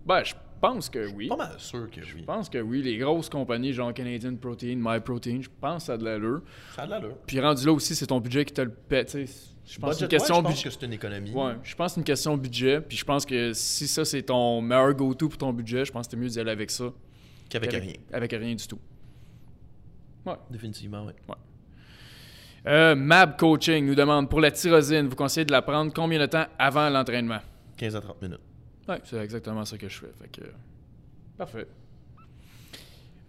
[0.05, 1.29] Ben, je pense que oui.
[1.29, 2.21] Pas mal sûr que oui.
[2.21, 2.83] Je pense que oui.
[2.83, 6.43] Les grosses compagnies, genre Canadian Protein, My Protein, je pense que ça a de l'allure.
[6.75, 7.17] Ça a de l'allure.
[7.27, 9.17] Puis rendu là aussi, c'est ton budget qui te le pète.
[9.17, 10.69] Je pense que c'est une question ouais, je pense budget.
[10.69, 11.33] que c'est une économie.
[11.33, 12.81] Ouais, je pense que c'est une question budget.
[12.81, 16.07] Puis je pense que si ça, c'est ton meilleur go-to pour ton budget, je pense
[16.07, 16.93] que c'est mieux d'y aller avec ça.
[17.49, 17.93] Qu'avec rien.
[18.13, 18.79] Avec rien du tout.
[20.51, 21.13] Définitivement, oui.
[22.67, 26.27] Euh, Mab Coaching nous demande pour la tyrosine, vous conseillez de la prendre combien de
[26.27, 27.39] temps avant l'entraînement?
[27.77, 28.41] 15 à 30 minutes.
[28.89, 30.13] Ouais, c'est exactement ça que je fais.
[30.21, 30.47] Fait que,
[31.37, 31.67] parfait.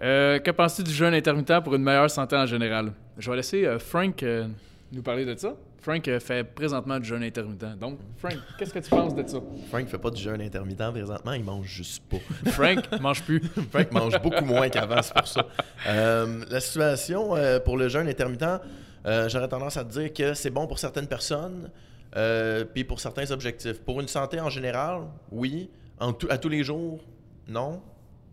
[0.01, 2.93] Euh, que penses-tu du jeûne intermittent pour une meilleure santé en général?
[3.17, 4.47] Je vais laisser euh, Frank euh,
[4.91, 5.55] nous parler de ça.
[5.87, 7.79] Frank euh, fait présentement du jeûne intermittent.
[7.79, 9.37] Donc, Frank, qu'est-ce que tu penses de ça?
[9.69, 12.17] Frank fait pas du jeûne intermittent présentement, il mange juste pas.
[12.51, 13.41] Frank, mange plus.
[13.71, 15.45] Frank mange beaucoup moins qu'avant, c'est pour ça.
[15.87, 18.61] Euh, la situation euh, pour le jeûne intermittent,
[19.05, 21.69] euh, j'aurais tendance à te dire que c'est bon pour certaines personnes,
[22.17, 23.79] euh, puis pour certains objectifs.
[23.81, 25.69] Pour une santé en général, oui.
[25.99, 26.99] En à tous les jours,
[27.47, 27.81] non.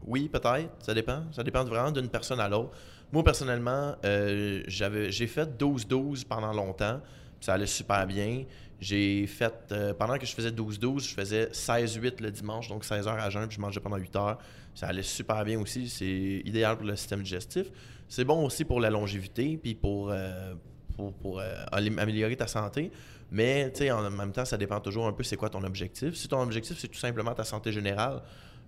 [0.07, 0.71] Oui, peut-être.
[0.81, 1.23] Ça dépend.
[1.33, 2.73] Ça dépend vraiment d'une personne à l'autre.
[3.13, 7.01] Moi, personnellement, euh, j'ai fait 12-12 pendant longtemps.
[7.41, 8.45] Ça allait super bien.
[8.81, 13.07] J'ai fait, euh, pendant que je faisais 12-12, je faisais 16-8 le dimanche, donc 16
[13.07, 14.39] heures à jeun, puis je mangeais pendant 8 heures.
[14.75, 15.89] Ça allait super bien aussi.
[15.89, 17.67] C'est idéal pour le système digestif.
[18.09, 20.55] C'est bon aussi pour la longévité, puis pour, euh,
[20.97, 21.41] pour,
[21.73, 22.91] améliorer ta santé.
[23.35, 26.15] Mais en même temps, ça dépend toujours un peu c'est quoi ton objectif.
[26.15, 28.23] Si ton objectif, c'est tout simplement ta santé générale,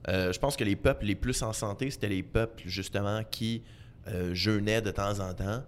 [0.08, 3.62] euh, je pense que les peuples les plus en santé, c'était les peuples justement qui
[4.08, 5.62] euh, jeûnaient de temps en temps.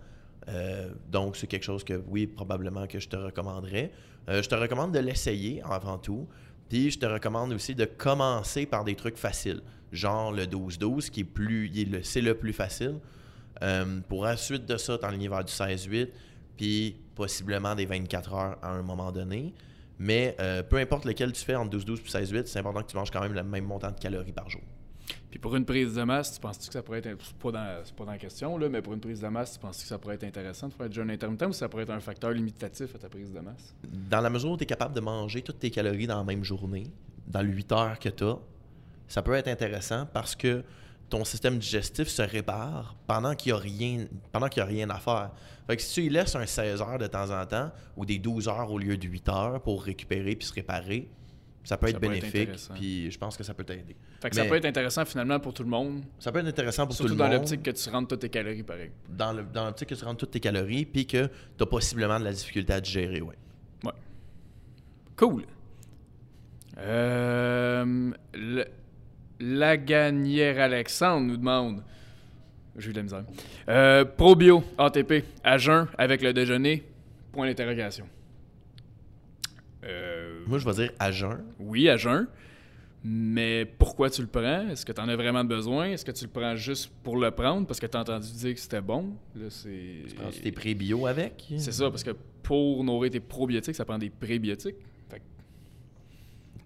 [0.49, 3.93] Euh, donc, c'est quelque chose que, oui, probablement que je te recommanderais.
[4.27, 6.27] Je te recommande de l'essayer avant tout.
[6.69, 11.21] Puis, je te recommande aussi de commencer par des trucs faciles, genre le 12-12, qui
[11.21, 11.71] est plus,
[12.03, 12.97] c'est le plus facile.
[14.09, 16.09] Pour ensuite de ça, t'enligner vers du 16-8,
[16.59, 19.55] puis possiblement des 24 heures à un moment donné.
[19.99, 22.97] Mais euh, peu importe lequel tu fais entre 12-12 et 16-8, c'est important que tu
[22.97, 24.61] manges quand même le même montant de calories par jour.
[25.31, 27.19] Puis pour une prise de masse, tu penses que ça pourrait être.
[27.23, 29.59] C'est pas dans, pas dans la question, là, mais pour une prise de masse, tu
[29.59, 31.91] penses que ça pourrait être intéressant de faire du jeûne intermittent ou ça pourrait être
[31.91, 33.75] un facteur limitatif à ta prise de masse?
[34.11, 36.45] Dans la mesure où tu es capable de manger toutes tes calories dans la même
[36.45, 36.87] journée,
[37.27, 38.39] dans le 8 heures que tu as,
[39.07, 40.63] ça peut être intéressant parce que
[41.11, 44.91] ton système digestif se répare pendant qu'il n'y a, rien- pendant qu'il y a rien
[44.91, 45.31] à faire.
[45.67, 48.19] Fait que si tu y laisses un 16 heures de temps en temps ou des
[48.19, 51.09] 12 heures au lieu de 8 heures pour récupérer puis se réparer,
[51.65, 52.51] ça peut Ça être peut être bénéfique.
[52.75, 53.95] Puis je pense que ça peut t'aider.
[54.21, 56.87] Fait que ça peut être intéressant finalement pour tout le monde, Ça peut être intéressant
[56.87, 57.35] pour surtout tout le dans monde.
[57.35, 58.91] l'optique que tu rentres toutes tes calories pareil.
[59.09, 62.19] Dans le- dans l'optique que tu rentres toutes tes calories puis que tu as possiblement
[62.19, 63.37] de la difficulté à digérer, ouais.
[63.85, 63.93] Ouais.
[65.17, 65.45] Cool.
[66.79, 68.67] Euh, le-
[69.41, 71.83] la gagnère Alexandre nous demande.
[72.77, 73.25] J'ai eu de la misère.
[73.69, 76.85] Euh, Probio ATP à jeun avec le déjeuner.
[77.33, 78.07] Point d'interrogation.
[79.85, 81.39] Euh, Moi, je vais dire à jeun.
[81.59, 82.27] oui, à jeun.
[83.05, 84.69] Mais pourquoi tu le prends?
[84.69, 85.87] Est-ce que tu en as vraiment besoin?
[85.91, 88.55] Est-ce que tu le prends juste pour le prendre parce que tu as entendu dire
[88.55, 89.15] que c'était bon?
[89.37, 90.03] Là, c'est...
[90.17, 91.47] Prends-tu tes pré-bio avec?
[91.59, 92.11] C'est ça, parce que
[92.43, 94.75] pour nourrir tes probiotiques, ça prend des prébiotiques.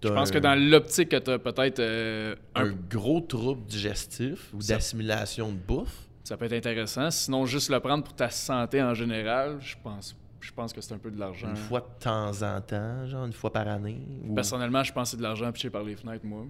[0.03, 4.53] Je pense que dans l'optique que tu as peut-être euh, un- un gros trouble digestif
[4.53, 6.07] ou d'assimilation de bouffe.
[6.23, 7.09] ça peut être intéressant.
[7.11, 10.93] Sinon, juste le prendre pour ta santé en général, je pense, je pense que c'est
[10.93, 11.49] un peu de l'argent.
[11.49, 14.01] Une fois de temps en temps, genre une fois par année.
[14.27, 14.33] Ou...
[14.33, 16.45] Personnellement, je pense que c'est de l'argent piché par les fenêtres, moi.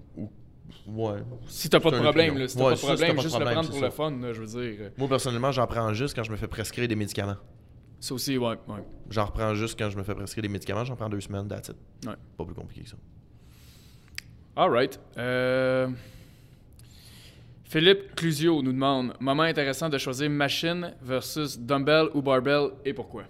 [0.87, 1.21] Ouais.
[1.47, 3.81] Si t'as pas de problème, là, si t'as pas de problème, juste le prendre pour
[3.81, 4.91] le fun, là, je veux dire.
[4.97, 7.35] Moi, personnellement, j'en prends juste quand je me fais prescrire des médicaments.
[7.99, 8.83] Ça aussi, ouais, ouais.
[9.09, 10.83] J'en reprends juste quand je me fais prescrire des médicaments.
[10.83, 11.75] J'en prends deux semaines, that's it.
[12.05, 12.15] Ouais.
[12.37, 12.97] Pas plus compliqué que ça.
[14.55, 14.99] Alright.
[15.17, 15.87] Euh...
[17.63, 23.23] Philippe Clusio nous demande Moment intéressant de choisir machine versus dumbbell ou barbell et pourquoi?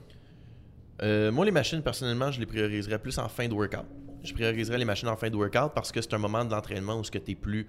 [1.01, 3.86] Euh, moi, les machines, personnellement, je les prioriserais plus en fin de workout.
[4.21, 6.99] Je prioriserais les machines en fin de workout parce que c'est un moment de l'entraînement
[6.99, 7.67] où tu es plus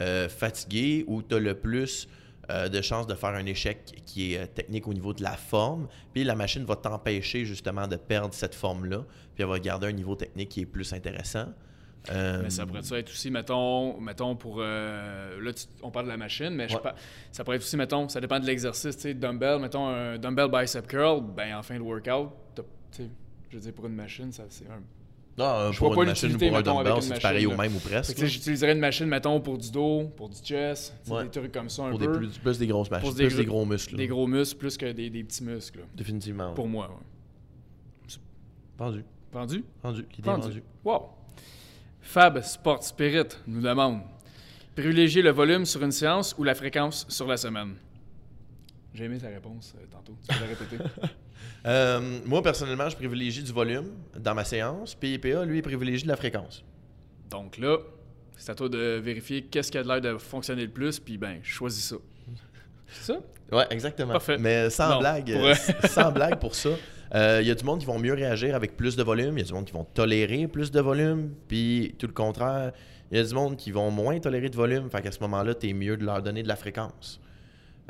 [0.00, 2.08] euh, fatigué, où tu as le plus
[2.48, 5.86] de chances de faire un échec qui est technique au niveau de la forme.
[6.14, 9.04] Puis la machine va t'empêcher justement de perdre cette forme-là.
[9.34, 11.52] Puis elle va garder un niveau technique qui est plus intéressant.
[12.10, 14.58] Euh, Mais ça pourrait ça être aussi, mettons, mettons pour.
[14.60, 16.80] euh, là, tu- on parle de la machine, mais Ouais.
[17.32, 18.96] ça pourrait être aussi, mettons, ça dépend de l'exercice.
[18.96, 23.10] Tu sais, dumbbell, mettons un dumbbell bicep curl, ben en fin de workout, tu sais,
[23.50, 24.80] je veux dire, pour une machine, ça, c'est un
[25.36, 27.76] Non, Je pour vois pas une machine ou pour un dumbbell, c'est pareil au même
[27.76, 28.24] ou presque.
[28.24, 31.24] j'utiliserais une machine, mettons, pour du dos, pour du chest, Ouais.
[31.24, 32.12] des trucs comme ça un Pour des peu.
[32.18, 33.96] plus, plus des grosses machines, Pour plus des gros- gros muscles.
[33.96, 34.08] Des là.
[34.08, 36.54] gros muscles plus que des, des petits muscles, là, Définitivement.
[36.54, 36.88] pour moi.
[36.88, 38.16] ouais.
[38.78, 39.04] Vendu.
[39.32, 39.64] Vendu?
[39.82, 40.06] Vendu.
[40.16, 40.42] L'idée est Vendu.
[40.48, 40.62] vendue.
[40.84, 41.02] Wow.
[42.08, 44.00] Fab Sport Spirit nous demande
[44.74, 47.74] privilégier le volume sur une séance ou la fréquence sur la semaine
[48.94, 50.16] J'ai aimé ta réponse euh, tantôt.
[50.26, 50.78] Tu peux la répéter
[51.66, 54.94] Euh, moi, personnellement, je privilégie du volume dans ma séance.
[54.94, 56.64] Puis IPA, lui, il privilégie de la fréquence.
[57.28, 57.76] Donc là,
[58.38, 61.18] c'est à toi de vérifier qu'est-ce qui a de l'air de fonctionner le plus, puis
[61.18, 61.96] ben, choisis ça.
[62.86, 63.20] C'est ça?
[63.52, 64.14] Ouais, exactement.
[64.14, 64.38] Parfait.
[64.38, 66.70] Mais sans Non, blague, pour- sans blague pour ça.
[67.14, 69.38] Il y a du monde qui vont mieux réagir avec plus de volume.
[69.38, 71.30] Il y a du monde qui vont tolérer plus de volume.
[71.48, 72.72] Puis tout le contraire,
[73.10, 74.90] il y a du monde qui vont moins tolérer de volume.
[74.90, 77.20] Fait qu'à ce moment-là, tu es mieux de leur donner de la fréquence.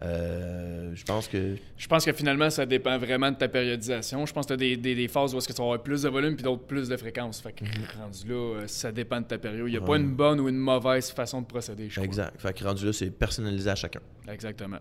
[0.01, 4.25] Euh, je pense que Je pense que finalement, ça dépend vraiment de ta périodisation.
[4.27, 5.83] Je pense que tu as des, des, des phases où est-ce que tu vas avoir
[5.83, 7.41] plus de volume puis d'autres plus de fréquence.
[7.41, 7.65] Fait que
[8.01, 9.67] rendu là, euh, ça dépend de ta période.
[9.67, 12.05] Il n'y a pas une bonne ou une mauvaise façon de procéder, je crois.
[12.05, 12.41] exact.
[12.41, 14.01] Fait que rendu là, c'est personnalisé à chacun.
[14.31, 14.79] Exactement.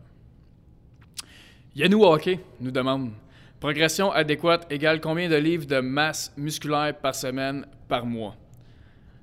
[1.76, 3.10] Yanou Hockey nous demande
[3.60, 8.36] Progression adéquate égale combien de livres de masse musculaire par semaine par mois?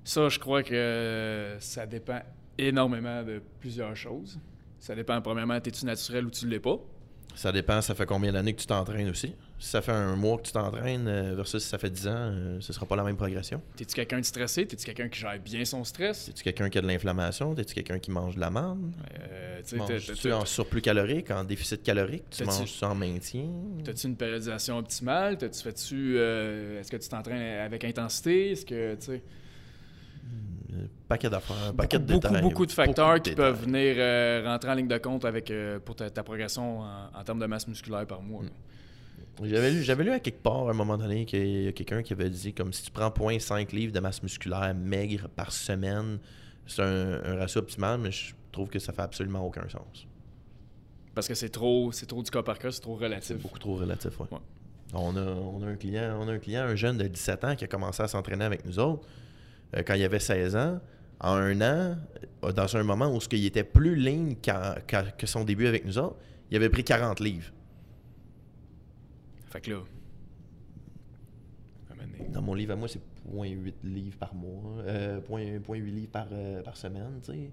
[0.03, 2.19] Ça, je crois que euh, ça dépend
[2.59, 4.41] énormément de plusieurs choses.
[4.81, 6.79] Ça dépend, premièrement, es-tu naturel ou tu ne l'es pas?
[7.35, 9.35] Ça dépend, ça fait combien d'années que tu t'entraînes aussi.
[9.59, 12.13] Si ça fait un mois que tu t'entraînes euh, versus si ça fait 10 ans,
[12.17, 13.61] euh, ce sera pas la même progression.
[13.77, 14.67] T'es-tu quelqu'un de stressé?
[14.67, 16.29] T'es-tu quelqu'un qui gère bien son stress?
[16.29, 17.55] Es-tu quelqu'un qui a de l'inflammation?
[17.57, 18.93] Es-tu quelqu'un qui mange de la manne?
[19.21, 22.25] Euh, tu en surplus calorique, en déficit calorique?
[22.31, 23.49] Tu manges-tu en maintien?
[23.85, 25.39] T'as-tu une périodisation optimale?
[25.39, 28.53] T'as-tu fais-tu euh, Est-ce que tu t'entraînes avec intensité?
[28.53, 29.23] Est-ce que tu sais
[30.73, 32.43] Un paquet d'affaires, un paquet de beaucoup, détails.
[32.43, 35.51] beaucoup de facteurs Beaucoup de qui peuvent venir euh, rentrer en ligne de compte avec
[35.51, 38.43] euh, pour ta, ta progression en, en termes de masse musculaire par mois.
[38.43, 38.51] là.
[39.43, 42.03] J'avais lu, j'avais lu à quelque part à un moment donné qu'il y a quelqu'un
[42.03, 46.19] qui avait dit comme si tu prends 0.5 livres de masse musculaire maigre par semaine,
[46.67, 50.07] c'est un, un ratio optimal, mais je trouve que ça fait absolument aucun sens.
[51.15, 53.37] Parce que c'est trop, c'est trop du cas par cas, c'est trop C'est relatif.
[53.39, 54.27] beaucoup trop relatif, ouais.
[54.33, 54.39] Ouais.
[54.95, 57.57] On, a, on, a un client, on a un client, un jeune de 17 ans
[57.57, 59.07] qui a commencé à s'entraîner avec nous autres
[59.83, 60.81] quand il avait 16 ans.
[61.21, 61.97] En un an,
[62.45, 65.99] euh, dans un moment où ce qu'il était plus ligne que son début avec nous
[65.99, 66.17] autres,
[66.51, 67.53] il avait pris 40 livres.
[69.47, 69.79] Fait que là,
[72.31, 73.01] Dans mon livre à moi, c'est
[73.33, 77.51] 0.8 livres par mois, euh, 0.8 0.8 livres par, euh, par semaine, tu sais.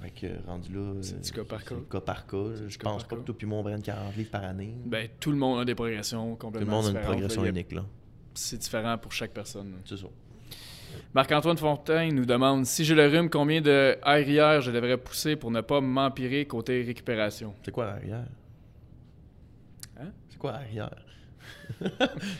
[0.00, 0.94] Fait que rendu là.
[1.00, 1.74] C'est euh, du cas par cas.
[1.90, 2.44] cas par cas.
[2.68, 4.74] Je pense pas que toi puis moi on prenne 40 livres par année.
[4.84, 7.42] ben, tout le monde a des progressions Tout complètement le monde a une différentes, progression
[7.42, 7.48] là.
[7.48, 7.84] Il unique, là.
[8.34, 9.76] C'est différent pour chaque personne.
[9.84, 10.06] C'est ça.
[11.14, 15.50] Marc-Antoine Fontaine nous demande si j'ai le rhume, combien de RIR je devrais pousser pour
[15.50, 17.54] ne pas m'empirer côté récupération?
[17.64, 18.24] C'est quoi arrière?
[20.00, 20.10] Hein?
[20.28, 20.90] C'est quoi arrière?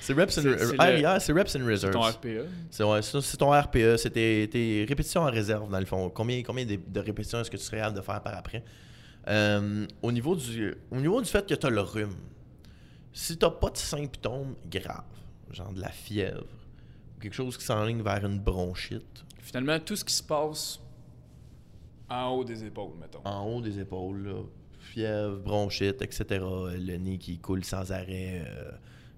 [0.00, 1.92] c'est reps C'est- c'est arrière, c'est reps and C'est reserves.
[1.92, 2.46] ton RPE.
[2.70, 6.10] C'est ouais, c'est ton RPE, c'est tes, tes répétitions en réserve dans le fond.
[6.10, 8.62] Combien, combien de, de répétitions est-ce que tu serais capable de faire par après?
[9.28, 12.14] Euh, au, niveau du, au niveau du fait que tu as le rhume,
[13.12, 15.02] si tu n'as pas de symptômes graves,
[15.50, 16.46] genre de la fièvre,
[17.26, 20.80] quelque chose qui s'enligne vers une bronchite, Finalement, tout ce qui se passe
[22.08, 23.20] en haut des épaules, mettons.
[23.24, 24.42] en haut des épaules, là,
[24.80, 28.72] fièvre, bronchite, etc., le nez qui coule sans arrêt, euh,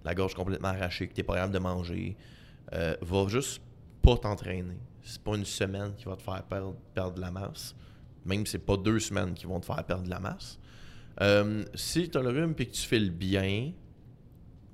[0.04, 2.16] la gorge complètement arrachée, que tu pas capable de manger,
[2.74, 3.62] euh, va juste
[4.02, 4.78] pas t'entraîner.
[5.02, 7.74] C'est pas une semaine qui va te faire perdre, perdre de la masse.
[8.26, 10.58] Même si c'est pas deux semaines qui vont te faire perdre de la masse.
[11.22, 13.72] Euh, si tu as le rhume et que tu fais le bien,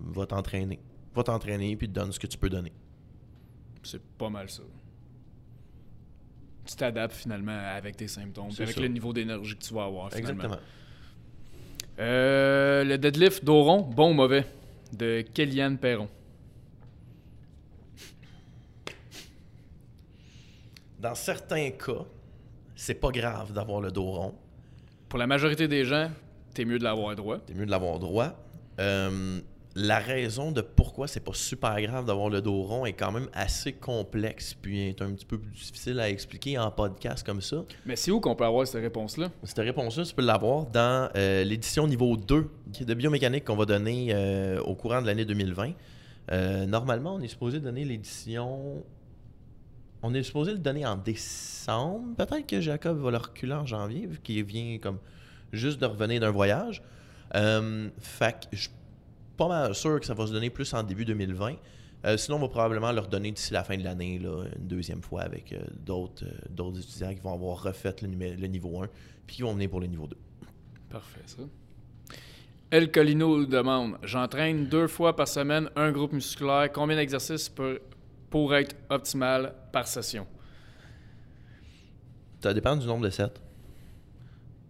[0.00, 0.80] va t'entraîner.
[1.14, 2.72] Va t'entraîner puis te donne ce que tu peux donner.
[3.84, 4.62] C'est pas mal ça.
[6.66, 8.80] Tu t'adaptes finalement avec tes symptômes, avec ça.
[8.80, 10.44] le niveau d'énergie que tu vas avoir finalement.
[10.44, 10.60] Exactement.
[11.98, 14.46] Euh, le deadlift d'Oron, bon ou mauvais,
[14.92, 16.08] de Kéliane Perron.
[20.98, 22.04] Dans certains cas,
[22.74, 24.34] c'est pas grave d'avoir le dos rond.
[25.08, 26.10] Pour la majorité des gens,
[26.54, 27.38] t'es mieux de l'avoir droit.
[27.46, 28.32] C'est mieux de l'avoir droit.
[28.80, 29.40] Euh,
[29.76, 33.28] la raison de pourquoi c'est pas super grave d'avoir le dos rond est quand même
[33.32, 37.64] assez complexe, puis est un petit peu plus difficile à expliquer en podcast comme ça.
[37.84, 39.30] Mais c'est où qu'on peut avoir cette réponse-là?
[39.42, 43.56] Cette réponse-là, tu peux l'avoir dans euh, l'édition niveau 2 qui est de biomécanique qu'on
[43.56, 45.72] va donner euh, au courant de l'année 2020.
[46.30, 48.84] Euh, normalement, on est supposé donner l'édition.
[50.02, 52.14] On est supposé le donner en décembre.
[52.16, 54.98] Peut-être que Jacob va le reculer en janvier, vu qu'il vient comme
[55.52, 56.82] juste de revenir d'un voyage.
[57.32, 58.68] Fait que je
[59.36, 61.54] pas mal sûr que ça va se donner plus en début 2020.
[62.04, 65.22] Euh, sinon, on va probablement leur donner d'ici la fin de l'année une deuxième fois
[65.22, 68.88] avec euh, d'autres euh, d'autres étudiants qui vont avoir refait le, niveau 1
[69.26, 70.16] puis qui vont venir pour le niveau 2.
[70.90, 71.42] Parfait, ça.
[72.70, 76.70] El Colino demande J'entraîne deux fois par semaine un groupe musculaire.
[76.72, 77.78] Combien d'exercices per,
[78.28, 80.26] pour être optimal par session?
[82.42, 83.32] Ça dépend du nombre de sets.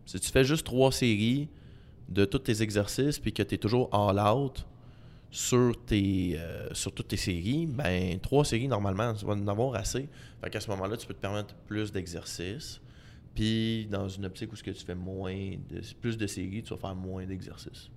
[0.07, 1.48] Si tu fais juste trois séries
[2.08, 4.66] de tous tes exercices puis que tu es toujours all out
[5.30, 9.74] sur, tes, euh, sur toutes tes séries, ben trois séries normalement, tu vas en avoir
[9.74, 10.08] assez.
[10.40, 12.80] Fait qu'à ce moment-là, tu peux te permettre plus d'exercices.
[13.34, 15.34] Puis dans une optique où ce que tu fais moins
[15.68, 17.90] de, plus de séries, tu vas faire moins d'exercices.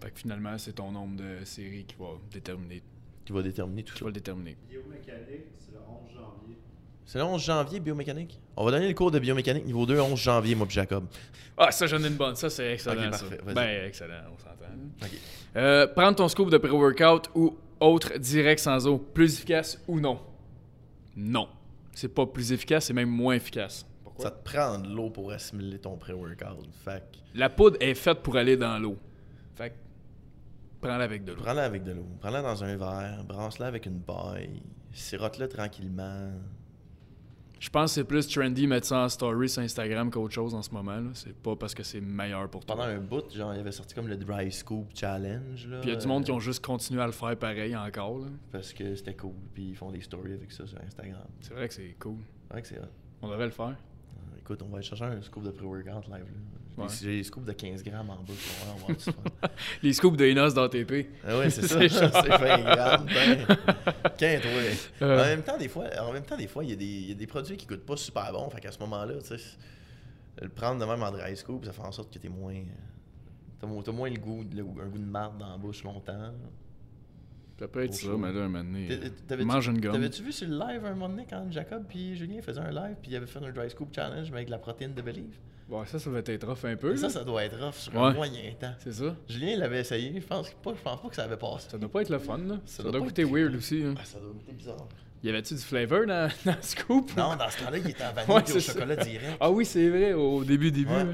[0.00, 2.82] Fait que finalement, c'est ton nombre de séries qui va déterminer.
[3.24, 4.04] Qui va déterminer tout Qui ça.
[4.04, 4.56] va le déterminer.
[4.68, 6.58] Biomécanique, c'est le 11 janvier.
[7.08, 8.38] C'est le 11 janvier, biomécanique?
[8.54, 11.06] On va donner le cours de biomécanique niveau 2, 11 janvier, moi Jacob.
[11.56, 12.36] Ah, ça, j'en ai une bonne.
[12.36, 13.08] Ça, c'est excellent.
[13.08, 13.24] Ok, ça.
[13.24, 13.54] parfait.
[13.54, 15.08] Ben, excellent, on s'entend.
[15.56, 20.20] Euh, prendre ton scoop de pré-workout ou autre direct sans eau, plus efficace ou non?
[21.16, 21.48] Non.
[21.94, 23.86] C'est pas plus efficace, c'est même moins efficace.
[24.04, 24.26] Pourquoi?
[24.26, 26.68] Ça te prend de l'eau pour assimiler ton pré-workout.
[26.84, 28.98] Fait que La poudre est faite pour aller dans l'eau.
[29.54, 29.74] Fait que
[30.82, 31.40] prends-la avec de l'eau.
[31.40, 32.06] prends-la avec de l'eau.
[32.20, 34.60] Prends-la dans un verre, brasse-la avec une paille,
[34.92, 36.32] sirote-la tranquillement.
[37.60, 40.62] Je pense que c'est plus trendy mettre ça en story sur Instagram qu'autre chose en
[40.62, 40.96] ce moment.
[41.00, 41.10] là.
[41.14, 42.76] C'est pas parce que c'est meilleur pour toi.
[42.76, 45.66] Pendant un bout, genre, il avait sorti comme le Dry Scoop Challenge.
[45.68, 47.74] Là, Puis il y a du monde qui ont juste continué à le faire pareil
[47.76, 48.18] encore.
[48.20, 48.26] là.
[48.52, 49.34] Parce que c'était cool.
[49.54, 51.26] Puis ils font des stories avec ça sur Instagram.
[51.40, 52.18] C'est vrai que c'est cool.
[52.46, 52.86] C'est vrai que c'est hot.
[53.22, 53.66] On devrait le faire.
[53.76, 56.24] Euh, Écoute, on va aller chercher un scoop de pré-workout live.
[56.24, 56.57] Là.
[56.82, 56.88] Ouais.
[57.00, 58.22] J'ai des scoops de 15 grammes en bas.
[58.28, 59.12] On va avoir du fun.
[59.82, 61.06] Les scoops de Inos d'ATP.
[61.26, 61.78] Ah ouais, c'est ça.
[61.80, 63.06] C'est C'est genre- 20 grammes.
[63.06, 63.46] Ben.
[64.18, 64.72] Quinte, ouais.
[65.02, 65.20] Euh.
[65.20, 67.08] En même temps, des fois, en même temps, des fois, il y, a des- il
[67.08, 68.48] y a des produits qui coûtent pas super bon.
[68.50, 69.42] Fait qu'à ce moment-là, tu sais,
[70.40, 72.54] le prendre de même en dry scoop, ça fait en sorte que t'es moins.
[73.60, 76.32] T'as mo- t'as moins le goût, le- un goût de marde dans la bouche longtemps.
[77.58, 79.92] Ça peut être ça, mais là, un moment donné, mange une gomme.
[79.94, 82.94] T'avais-tu vu sur le live un moment donné quand Jacob puis Julien faisaient un live
[83.02, 85.36] puis ils avaient fait un dry scoop challenge mais avec de la protéine de Believe?
[85.68, 86.96] Bon, ça, ça va être rough un peu.
[86.96, 88.00] Ça, ça doit être rough sur Ouais.
[88.08, 88.72] un moyen temps.
[88.78, 89.14] C'est ça.
[89.28, 91.68] Julien l'avait essayé, je pense pas, je pense pas que ça avait passé.
[91.70, 92.54] Ça doit pas être le fun, là.
[92.64, 93.82] Ça, Ça doit, doit goûter être weird aussi.
[93.84, 93.94] hein.
[93.98, 94.86] Ah, ça doit goûter bizarre.
[95.22, 97.10] Y avait-tu du flavor dans, dans le scoop?
[97.16, 98.72] Non, dans ce temps-là, il était en vanille Ouais, puis au ça.
[98.72, 99.36] chocolat direct.
[99.40, 100.88] Ah oui, c'est vrai, au début, début.
[100.90, 101.04] Ouais.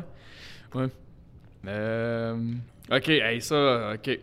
[0.75, 0.83] Ouais.
[0.83, 0.89] Ouais.
[1.67, 2.37] Euh,
[2.93, 4.21] ok, hey, ça, ok.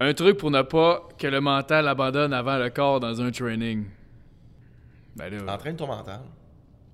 [0.00, 3.84] Un truc pour ne pas que le mental abandonne avant le corps dans un training.
[5.16, 6.20] Ben là, Entraîne ton mental.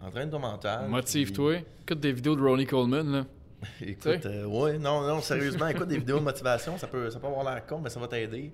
[0.04, 0.88] Entraîne ton mental.
[0.88, 1.56] motive-toi.
[1.82, 3.24] Écoute des vidéos de Ronnie Coleman, là.
[3.80, 7.26] Écoute, euh, ouais, non, non, sérieusement, écoute des vidéos de motivation, ça peut, ça peut
[7.28, 8.52] avoir l'air con, mais ça va t'aider.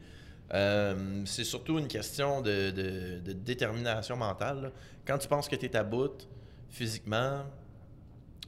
[0.55, 4.63] Euh, c'est surtout une question de, de- de détermination mentale.
[4.63, 4.71] là.
[5.05, 6.29] Quand tu penses que tu es à bout
[6.69, 7.45] physiquement,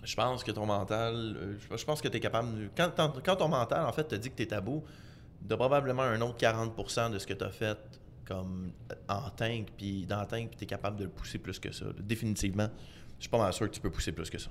[0.05, 2.55] je pense que ton mental, euh, je- pense que tu es capable.
[2.57, 4.85] de- Quand, ton- quand ton mental, en fait, te dit que tu es à bout,
[5.41, 7.79] de probablement un autre 40% de ce que tu as fait
[8.25, 8.73] comme
[9.09, 11.73] en tank, puis dans le tank, puis tu es capable de le pousser plus que
[11.73, 11.87] ça.
[12.01, 12.69] Définitivement,
[13.19, 14.51] je suis pas mal sûr que tu peux pousser plus que ça.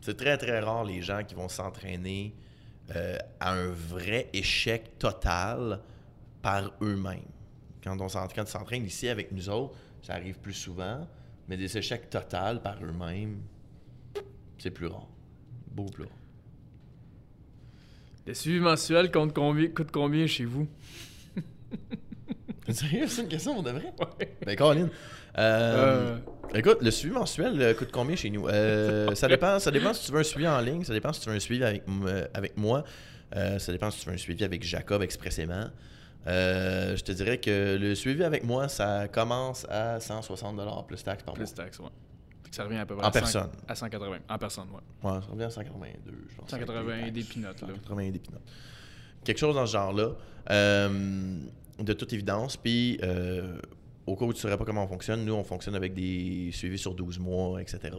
[0.00, 2.34] C'est très très rare les gens qui vont s'entraîner
[2.94, 5.80] euh, à un vrai échec total
[6.42, 7.24] par eux-mêmes.
[7.82, 11.08] Quand on s'entra- quand ils s'entraînent ici avec nous autres, ça arrive plus souvent,
[11.48, 13.40] mais des échecs totals par eux-mêmes,
[14.58, 15.08] c'est plus rare.
[15.72, 16.12] Beaucoup plus rare.
[18.26, 20.68] Le suivi mensuel compte coûte combien chez vous?
[22.68, 23.92] Sérieux, c'est une question pour de vrai?
[23.98, 24.36] Ouais.
[24.44, 24.88] Ben, Colin.
[25.38, 26.18] Euh,
[26.54, 28.48] Écoute, le suivi mensuel euh, coûte combien chez nous?
[28.48, 31.20] Euh, ça, dépend, ça dépend si tu veux un suivi en ligne, ça dépend si
[31.20, 32.26] tu veux un suivi avec, euh,
[32.56, 32.84] moi,
[33.34, 35.66] euh, ça dépend si tu veux un suivi avec Jacob expressément.
[36.26, 41.22] Euh, je te dirais que le suivi avec moi, ça commence à 160$ plus taxes
[41.22, 41.86] par plus taxes, ouais.
[42.50, 43.50] Ça revient à peu près En à 100 personne.
[43.68, 44.18] À 180.
[44.28, 44.80] En personne, ouais.
[45.02, 45.16] mois.
[45.16, 46.50] Ouais, ça revient à 182, je pense.
[46.50, 47.68] 180 avec les des pinottes, là.
[47.68, 48.42] 180 des pinottes.
[49.26, 50.12] Quelque chose dans ce genre-là.
[50.50, 51.38] Euh,
[51.78, 52.56] de toute évidence.
[52.56, 53.58] Puis, euh,
[54.06, 56.50] au cas où tu ne saurais pas comment on fonctionne, nous, on fonctionne avec des
[56.52, 57.94] suivis sur 12 mois, etc.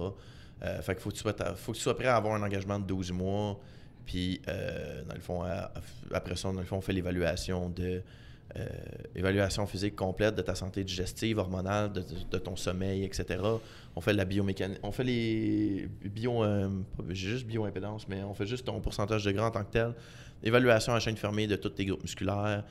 [0.63, 2.43] Euh, fait qu'il faut que, tu sois, faut que tu sois prêt à avoir un
[2.43, 3.59] engagement de 12 mois.
[4.05, 5.43] Puis, euh, dans le fond,
[6.13, 8.01] après ça, dans le fond, on fait l'évaluation de.
[9.13, 13.43] évaluation physique complète de ta santé digestive, hormonale, de, de ton sommeil, etc.
[13.95, 14.79] On fait la biomécanique.
[14.81, 16.45] On fait les bio.
[17.09, 19.93] J'ai juste bioimpédance, mais on fait juste ton pourcentage de gras en tant que tel.
[20.43, 22.63] Évaluation à chaîne fermée de tous tes groupes musculaires.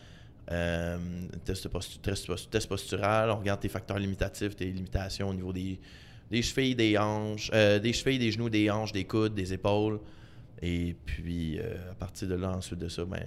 [0.52, 0.96] Euh,
[1.44, 5.52] test, postu- test postu- test postural, on regarde tes facteurs limitatifs, tes limitations au niveau
[5.52, 5.81] des,
[6.43, 9.99] chevilles, des hanches, euh, des chevilles, des genoux, des hanches, des coudes, des épaules.
[10.62, 13.20] Et puis, euh, à partir de là, ensuite de ça, ben,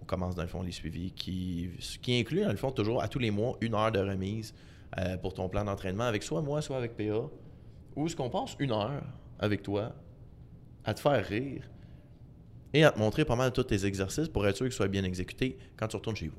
[0.00, 1.70] on commence dans le fond les suivis qui,
[2.00, 4.54] qui inclut, dans le fond, toujours à tous les mois, une heure de remise
[4.98, 7.28] euh, pour ton plan d'entraînement avec soit moi, soit avec PA.
[7.96, 9.02] Où est-ce qu'on passe une heure
[9.40, 9.92] avec toi
[10.84, 11.62] à te faire rire
[12.74, 15.04] et à te montrer pas mal tous tes exercices pour être sûr qu'ils soient bien
[15.04, 16.36] exécutés quand tu retournes chez vous.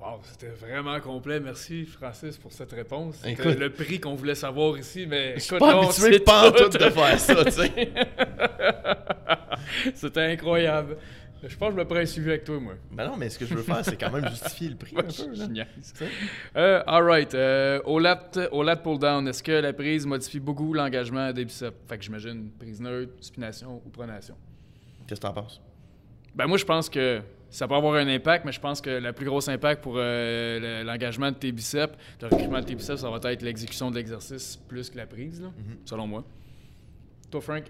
[0.00, 1.38] Wow, c'était vraiment complet.
[1.40, 3.16] Merci, Francis, pour cette réponse.
[3.22, 6.48] C'était le prix qu'on voulait savoir ici, mais Je suis pas non, habitué c'est pas
[6.48, 6.68] en tout.
[6.68, 7.92] tout de faire ça, tu sais.
[9.94, 10.96] C'était incroyable.
[11.46, 12.74] Je pense que je me prends un suivi avec toi, moi.
[12.90, 14.96] Ben non, mais ce que je veux faire, c'est quand même justifier le prix.
[15.34, 15.68] Génial.
[16.56, 17.34] Euh, alright.
[17.34, 21.44] Euh, au lat, au lat pull down, est-ce que la prise modifie beaucoup l'engagement des
[21.44, 21.76] biceps?
[21.86, 24.36] Fait que j'imagine prise neutre, supination ou pronation.
[25.06, 25.60] Qu'est-ce que t'en penses?
[26.34, 29.12] Ben moi, je pense que ça peut avoir un impact, mais je pense que le
[29.12, 33.00] plus gros impact pour euh, le- l'engagement de tes biceps, le recrutement de tes biceps,
[33.02, 35.76] ça va être l'exécution de l'exercice plus que la prise, là, Mhm.
[35.84, 36.24] selon moi.
[37.30, 37.64] Toi, Frank?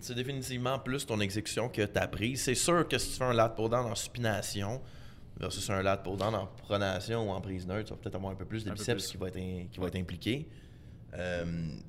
[0.00, 2.42] C'est définitivement plus ton exécution que ta prise.
[2.42, 4.80] C'est sûr que si tu fais un lat pull down en supination
[5.38, 8.32] versus un lat pull down en pronation ou en prise neutre, tu vas peut-être avoir
[8.32, 9.10] un peu plus de Un biceps plus.
[9.12, 10.48] qui va être, in- qui va être impliqué.
[11.14, 11.44] Euh,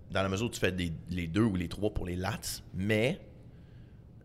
[0.10, 2.40] dans la mesure où tu fais des- les deux ou les trois pour les lats,
[2.74, 3.20] mais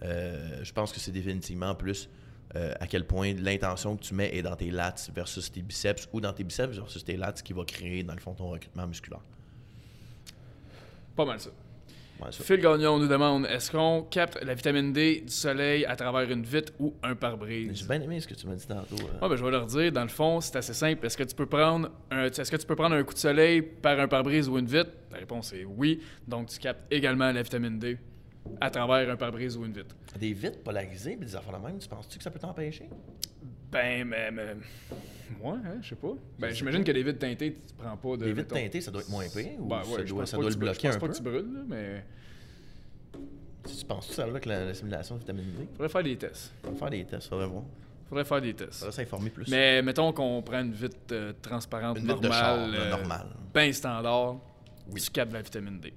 [0.06, 2.08] euh, je pense que c'est définitivement plus
[2.54, 6.08] euh, à quel point l'intention que tu mets est dans tes lats versus tes biceps
[6.12, 8.86] ou dans tes biceps versus tes lats qui va créer dans le fond ton recrutement
[8.86, 9.20] musculaire.
[11.16, 11.50] Pas mal ça.
[12.20, 12.44] Ouais, ça.
[12.44, 16.44] Phil Gagnon nous demande est-ce qu'on capte la vitamine D du soleil à travers une
[16.44, 17.72] vitre ou un pare-brise?
[17.74, 18.96] J'ai bien aimé ce que tu m'as dit tantôt.
[19.20, 21.04] Ah, ben, je vais leur dire, dans le fond, c'est assez simple.
[21.04, 23.60] Est-ce que tu peux prendre un, est-ce que tu peux prendre un coup de soleil
[23.60, 24.92] par un pare-brise ou une vitre?
[25.10, 26.00] La réponse est oui.
[26.26, 27.98] Donc, tu captes également la vitamine D
[28.60, 29.94] à travers un pare-brise ou une vitre.
[30.18, 32.88] Des vitres polarisées, des affaires de même, tu penses-tu que ça peut t'empêcher?
[33.70, 34.30] Ben, mais.
[34.30, 34.54] mais...
[35.42, 36.12] Ouais, hein, je sais pas.
[36.38, 38.24] Ben, j'imagine que les vitres teintées, tu prends pas de.
[38.26, 40.36] Les vitres teintées, ça doit être moins pire ou Ben, ça ouais, je doit, ça
[40.36, 41.12] pas doit le tu bloquer Je un pense pas peu?
[41.12, 42.04] que tu brûles, là, mais.
[43.68, 45.68] Tu penses que ça va que la, la simulation de vitamine D?
[45.72, 46.52] Faudrait faire des tests.
[46.62, 47.64] Faudrait faire des tests, faudrait voir.
[48.08, 48.74] Faudrait faire des tests.
[48.78, 49.48] Faudrait s'informer plus.
[49.50, 52.90] Mais mettons qu'on prend une vitre euh, transparente, Une vitre de char, normale, là, euh,
[52.90, 53.26] normale.
[53.52, 54.36] ben standard,
[54.92, 55.00] Oui.
[55.00, 55.92] tu captes la vitamine D.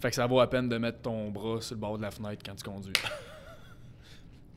[0.00, 2.10] Fait que ça vaut à peine de mettre ton bras sur le bord de la
[2.10, 2.92] fenêtre quand tu conduis.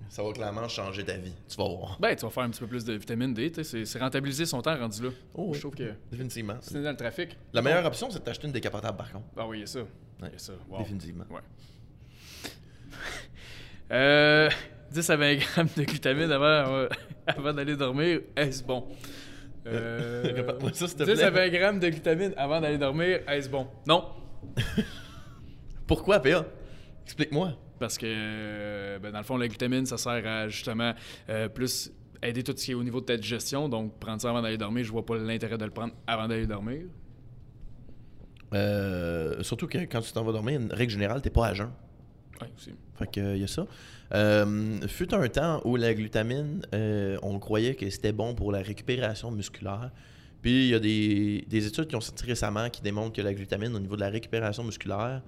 [0.10, 1.34] Ça va clairement changer ta vie.
[1.50, 1.98] Tu vas voir.
[2.00, 4.62] ben, tu vas faire un petit peu plus de vitamine D, c'est- c'est rentabiliser son
[4.62, 5.10] temps rendu là.
[5.34, 5.56] Oh oui.
[5.56, 6.54] Je trouve que Définitivement.
[6.60, 7.36] t'es dans le trafic.
[7.52, 9.26] La meilleure option, c'est de t'acheter une décapotable par contre.
[9.36, 9.80] Ah oui, il y a ça.
[10.20, 10.54] Il y a ça.
[10.70, 10.80] Wow.
[10.80, 11.26] Définitivement.
[11.30, 11.42] Ouais.
[13.92, 14.50] Euh,
[14.92, 16.88] 10 à 20 grammes de glutamine avant, euh,
[17.28, 18.88] avant d'aller dormir, est-ce bon?
[19.68, 21.50] Euh, ça, s'il te 10 à plaît.
[21.50, 23.68] 20 grammes de glutamine avant d'aller dormir, est-ce bon?
[23.86, 24.06] Non.
[25.88, 26.46] Pourquoi, PA?
[27.04, 27.54] Explique-moi.
[27.80, 30.94] Parce que, euh, ben, dans le fond, la glutamine, ça sert à justement
[31.30, 33.68] euh, plus aider tout ce qui est au niveau de ta digestion.
[33.68, 36.48] Donc, prendre ça avant d'aller dormir, je vois pas l'intérêt de le prendre avant d'aller
[36.48, 36.84] dormir.
[38.54, 41.72] Euh, surtout que quand tu t'en vas dormir, une règle générale, t'es pas à jeun.
[42.42, 42.72] Oui, aussi.
[42.96, 43.66] Fait que euh, y a ça.
[44.14, 46.62] Euh, fut un temps où la glutamine,
[47.24, 49.92] on croyait que c'était bon pour la récupération musculaire.
[50.42, 53.34] Puis il y a des, des études qui ont sorti récemment qui démontrent que la
[53.34, 55.22] glutamine, au niveau de la récupération musculaire,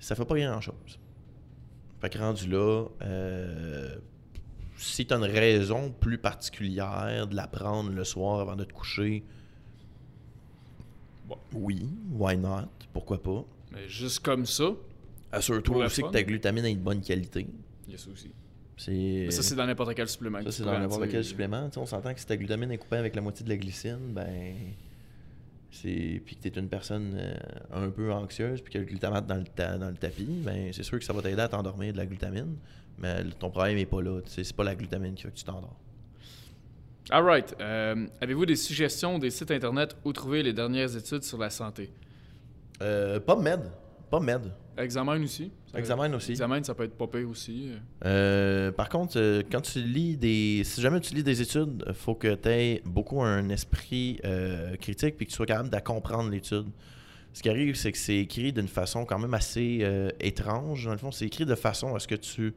[0.00, 0.98] ça fait pas grand-chose.
[2.00, 3.96] Fait que rendu là, euh,
[4.76, 8.72] si tu as une raison plus particulière de la prendre le soir avant de te
[8.72, 9.24] coucher,
[11.26, 11.38] Bon.
[11.54, 12.68] oui, why not?
[12.92, 13.44] Pourquoi pas?
[13.72, 14.70] Mais juste comme ça,
[15.32, 17.46] Assure-toi aussi que ta glutamine est de bonne qualité.
[17.86, 18.30] il y a ça aussi.
[18.88, 20.40] Mais ça, c'est dans n'importe quel supplément.
[20.42, 21.68] ça, c'est dans n'importe quel supplément.
[21.76, 24.54] On s'entend que si ta glutamine est coupée avec la moitié de la glycine, ben.
[25.82, 27.34] Puis que tu es une personne euh,
[27.72, 30.82] un peu anxieuse, puis que le glutamate dans le, ta- dans le tapis, ben c'est
[30.82, 32.56] sûr que ça va t'aider à t'endormir de la glutamine.
[32.98, 34.20] Mais ton problème n'est pas là.
[34.26, 35.76] C'est pas la glutamine qui fait que tu t'endors.
[37.10, 37.54] Alright.
[37.60, 41.90] Euh, Avez-vous des suggestions des sites internet où trouver les dernières études sur la santé?
[42.82, 43.60] Euh, pas med.
[44.78, 45.50] Examen aussi.
[45.74, 46.32] Examen aussi.
[46.32, 47.70] Examen, ça peut être pire aussi.
[48.04, 50.62] Euh, par contre, euh, quand tu lis des.
[50.64, 54.76] Si jamais tu lis des études, il faut que tu aies beaucoup un esprit euh,
[54.76, 56.66] critique puis que tu sois capable de comprendre l'étude.
[57.32, 60.84] Ce qui arrive, c'est que c'est écrit d'une façon quand même assez euh, étrange.
[60.84, 62.54] Dans le fond, c'est écrit de façon à ce que tu.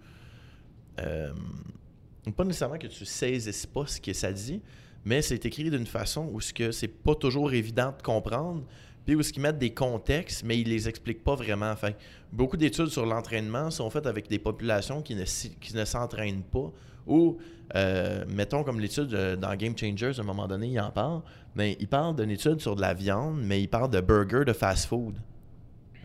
[0.98, 4.62] pas nécessairement que tu saisisses pas ce que ça dit,
[5.06, 8.66] mais c'est écrit d'une façon où ce que c'est pas toujours évident de comprendre,
[9.06, 11.76] puis où qu'ils mettent des contextes, mais ils les expliquent pas vraiment.
[11.76, 11.95] Fait
[12.32, 16.72] beaucoup d'études sur l'entraînement sont faites avec des populations qui ne, qui ne s'entraînent pas,
[17.08, 17.38] ou
[17.76, 21.22] euh, mettons comme l'étude euh, dans Game Changers, à un moment donné, il en parle,
[21.56, 24.54] mais il parle d'une étude sur de la viande, mais il parle de burgers de
[24.54, 25.16] fast-food.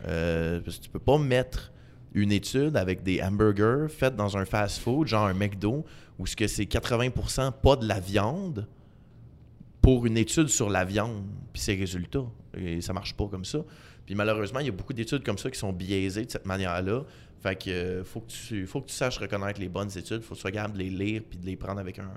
[0.07, 1.71] Euh, parce que tu peux pas mettre
[2.13, 5.85] une étude avec des hamburgers faits dans un fast-food, genre un McDo,
[6.19, 8.67] où ce que c'est 80% pas de la viande,
[9.85, 11.23] pour une étude sur la viande,
[11.53, 12.25] puis ses résultats.
[12.57, 13.59] Et ça marche pas comme ça.
[14.07, 17.03] Puis malheureusement, il y a beaucoup d'études comme ça qui sont biaisées de cette manière-là.
[17.43, 20.33] Fait que euh, faut que tu faut que tu saches reconnaître les bonnes études, faut
[20.33, 22.09] que tu sois capable de les lire puis de les prendre avec un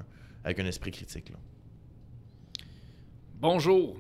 [0.45, 1.29] avec un esprit critique.
[1.29, 1.37] là.
[3.39, 3.99] Bonjour.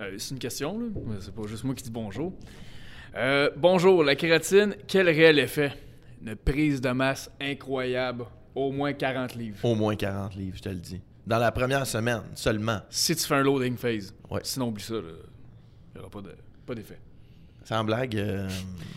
[0.00, 0.86] Euh, c'est une question, là.
[1.20, 2.32] C'est pas juste moi qui dis bonjour.
[3.16, 5.72] Euh, bonjour, la kératine, quel réel effet?
[6.24, 8.24] Une prise de masse incroyable,
[8.54, 9.62] au moins 40 livres.
[9.62, 11.02] Au moins 40 livres, je te le dis.
[11.26, 12.80] Dans la première semaine seulement.
[12.90, 14.14] Si tu fais un loading phase.
[14.30, 14.40] Ouais.
[14.42, 14.94] Sinon, oublie ça.
[14.94, 15.00] Il
[15.94, 16.34] n'y aura pas de-
[16.66, 16.98] pas d'effet.
[17.64, 18.46] Sans blague, euh,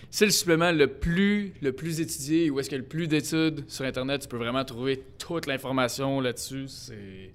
[0.10, 3.08] C'est le supplément le plus, le plus étudié, où est-ce qu'il y a le plus
[3.08, 4.24] d'études sur Internet.
[4.24, 6.66] Tu peux vraiment trouver toute l'information là-dessus.
[6.68, 7.32] C'est...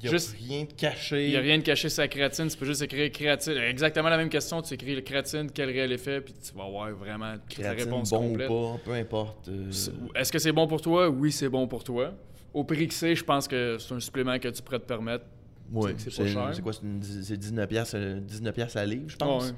[0.00, 1.24] il y a Juste- rien de caché.
[1.24, 2.46] Il n'y a rien de caché sur la créatine.
[2.46, 3.54] Tu peux juste écrire créatine.
[3.56, 4.62] Exactement la même question.
[4.62, 7.84] Tu écris le créatine, quel réel effet, puis tu vas avoir vraiment toute la Créatine,
[7.92, 8.48] réponse bon complète.
[8.50, 9.48] ou pas, peu importe.
[9.48, 9.70] euh,
[10.14, 11.08] Est-ce que c'est bon pour toi?
[11.08, 12.14] Oui, c'est bon pour toi.
[12.56, 15.24] Au prix que c'est, je pense que c'est un supplément que tu pourrais te permettre.
[15.72, 16.50] ouais, c'est pas cher.
[16.54, 19.52] c'est quoi, c'est une dix- c'est 19 piastres, euh, 19 piastres à livre, je pense.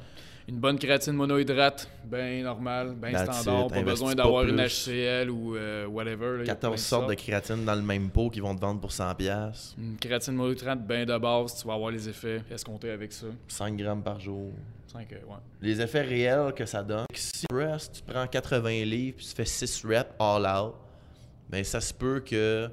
[0.48, 3.66] Une bonne créatine monohydrate, bien normal, bien standard.
[3.66, 3.72] it.
[3.74, 4.58] Pas besoin d'avoir une.
[4.58, 6.38] HCL ou euh, whatever.
[6.38, 8.54] là, il y a plein 14 sortes de créatine dans le même pot qui vont
[8.56, 9.74] te vendre pour 100 piastres.
[9.78, 13.26] Une créatine monohydrate bien de base, tu vas avoir les effets escomptés avec ça.
[13.46, 14.50] 5 grammes par jour.
[14.90, 15.18] 5, ouais.
[15.60, 17.04] Les effets réels que ça donne.
[17.14, 20.74] Si tu prends 80 livres puis tu fais 6 reps all out,
[21.50, 22.70] ben ça se peut que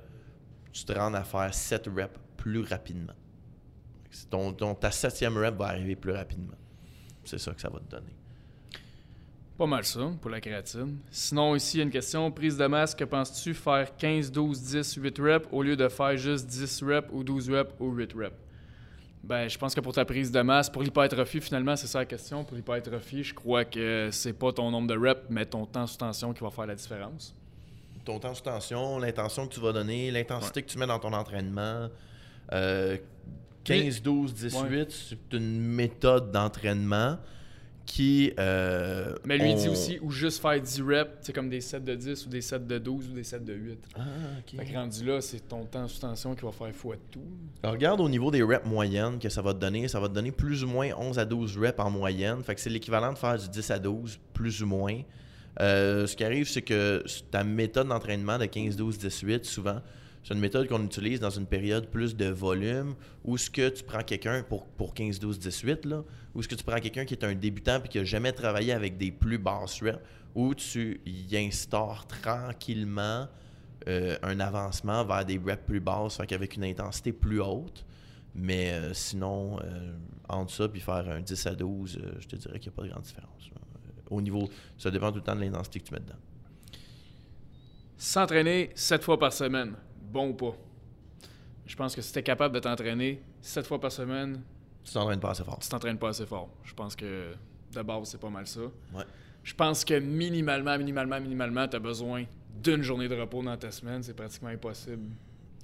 [0.76, 3.14] tu te rendes à faire 7 reps plus rapidement.
[4.30, 6.58] Ton, ton- ta septième rep va arriver plus rapidement.
[7.24, 8.14] C'est ça que ça va te donner.
[9.58, 10.98] Pas mal ça pour la créatine.
[11.10, 12.30] Sinon, ici, il y a une question.
[12.30, 16.18] Prise de masse, que penses-tu faire 15, 12, 10, 8 reps au lieu de faire
[16.18, 18.36] juste 10 reps ou 12 reps ou 8 reps?
[19.24, 22.06] Ben, je pense que pour ta prise de masse, pour l'hypertrophie, finalement, c'est ça la
[22.06, 22.44] question.
[22.44, 25.98] Pour l'hypertrophie, je crois que c'est pas ton nombre de reps, mais ton temps sous
[25.98, 27.34] tension qui va faire la différence.
[28.06, 31.12] Ton temps sous tension, l'intention que tu vas donner, l'intensité que tu mets dans ton
[31.14, 31.90] entraînement.
[32.54, 32.98] euh,
[33.64, 37.18] 15, 12, 18, c'est une méthode d'entraînement
[37.88, 38.32] qui.
[38.40, 41.62] euh, Mais lui, il on- dit aussi, ou juste faire 10 reps, c'est comme des
[41.62, 43.80] sets de 10 ou des sets de 12 ou des sets de 8.
[43.96, 44.02] Ah,
[44.40, 44.60] ok.
[44.60, 46.74] Fait que rendu là, c'est ton temps sous tension qui va faire de
[47.12, 47.22] tout.
[47.64, 49.88] Alors, regarde au niveau des reps moyennes que ça va te donner.
[49.88, 52.44] Ça va te donner plus ou moins 11 à 12 reps en moyenne.
[52.44, 55.02] Fait que c'est l'équivalent de faire du 10 à 12, plus ou moins.
[55.62, 59.82] Euh, ce qui arrive, c'est que ta méthode d'entraînement de 15, 12, 18, souvent,
[60.24, 63.84] c'est une méthode qu'on utilise dans une période plus de volume où ce que tu
[63.84, 66.04] prends quelqu'un pour, pour 15, 12, 18, là,
[66.34, 68.74] ou ce que tu prends quelqu'un qui est un débutant et qui n'a jamais travaillé
[68.74, 70.00] avec des plus basses reps,
[70.34, 73.28] où tu y instaures tranquillement
[73.88, 77.86] euh, un avancement vers des reps plus basses, fait qu'avec une intensité plus haute.
[78.36, 79.96] Mais euh, sinon, euh,
[80.28, 82.76] entre ça puis faire un 10 à 12, euh, je te dirais qu'il n'y a
[82.76, 83.50] pas de grande différence.
[84.10, 84.48] Au niveau,
[84.78, 86.16] ça dépend tout le temps de l'intensité que tu mets dedans.
[87.98, 89.74] S'entraîner 7 fois par semaine,
[90.12, 90.56] bon ou pas?
[91.66, 94.42] Je pense que si tu es capable de t'entraîner 7 fois par semaine,
[94.84, 95.60] Tu t'entraînes pas assez fort.
[95.60, 96.50] tu t'entraînes pas assez fort.
[96.64, 97.34] Je pense que
[97.74, 98.62] de base, c'est pas mal ça.
[98.94, 99.04] Ouais.
[99.44, 102.26] Je pense que minimalement, minimalement, minimalement, tu as besoin
[102.62, 104.04] d'une journée de repos dans ta semaine.
[104.04, 105.10] C'est pratiquement impossible.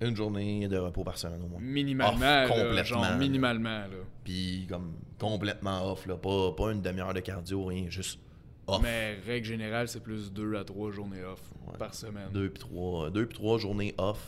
[0.01, 1.59] Une journée de repos par semaine au moins.
[1.61, 3.69] Minimalement, Off, là, complètement, genre minimalement.
[3.81, 3.97] Là.
[4.23, 6.17] Puis comme complètement off, là.
[6.17, 8.19] Pas, pas une demi-heure de cardio, rien, juste
[8.67, 8.81] off.
[8.81, 11.77] Mais règle générale, c'est plus 2 à 3 journées off Ouais.
[11.77, 12.29] par semaine.
[12.33, 14.19] Deux puis trois, deux puis trois journées off.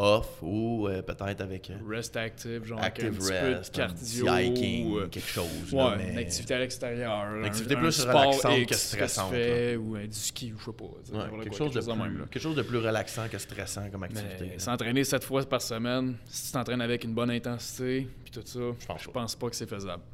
[0.00, 3.82] Off ou euh, peut-être avec euh, Rest active, genre active un petit rest, peu de
[3.82, 4.26] un cardio.
[4.28, 5.72] hiking, euh, quelque chose.
[5.72, 6.12] Ouais, là, mais...
[6.12, 7.34] une activité à l'extérieur.
[7.34, 10.58] Une un- activité un plus sport relaxante que stressante, fais, ou euh, du ski, ou
[10.60, 10.84] je sais pas.
[10.84, 14.04] Ouais, quelque, quoi, chose de plus, même, quelque chose de plus relaxant que stressant comme
[14.04, 14.56] activité.
[14.60, 18.60] S'entraîner sept fois par semaine, si tu t'entraînes avec une bonne intensité, puis tout ça,
[19.00, 20.04] je pense pas que c'est faisable.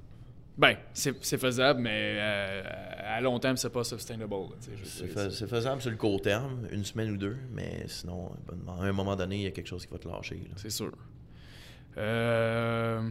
[0.57, 2.63] Ben, c'est faisable, mais euh,
[2.99, 4.35] à long terme, c'est pas sustainable.
[4.85, 8.93] C'est faisable sur le court terme, une semaine ou deux, mais sinon, ben, à un
[8.93, 10.41] moment donné, il y a quelque chose qui va te lâcher.
[10.57, 10.93] C'est sûr.
[11.97, 13.09] Euh...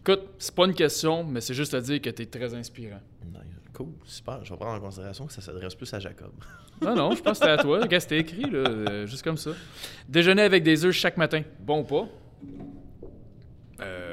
[0.00, 3.00] Écoute, c'est pas une question, mais c'est juste à dire que tu es très inspirant.
[3.24, 3.42] Nice.
[3.72, 4.44] Cool, super.
[4.44, 6.32] Je vais prendre en considération que ça s'adresse plus à Jacob.
[6.82, 7.80] Non, non, je pense que c'était à toi.
[7.80, 9.52] Regarde, c'était écrit, là, euh, juste comme ça?
[10.06, 11.40] Déjeuner avec des œufs chaque matin.
[11.58, 12.06] Bon ou pas?
[13.80, 14.05] Euh...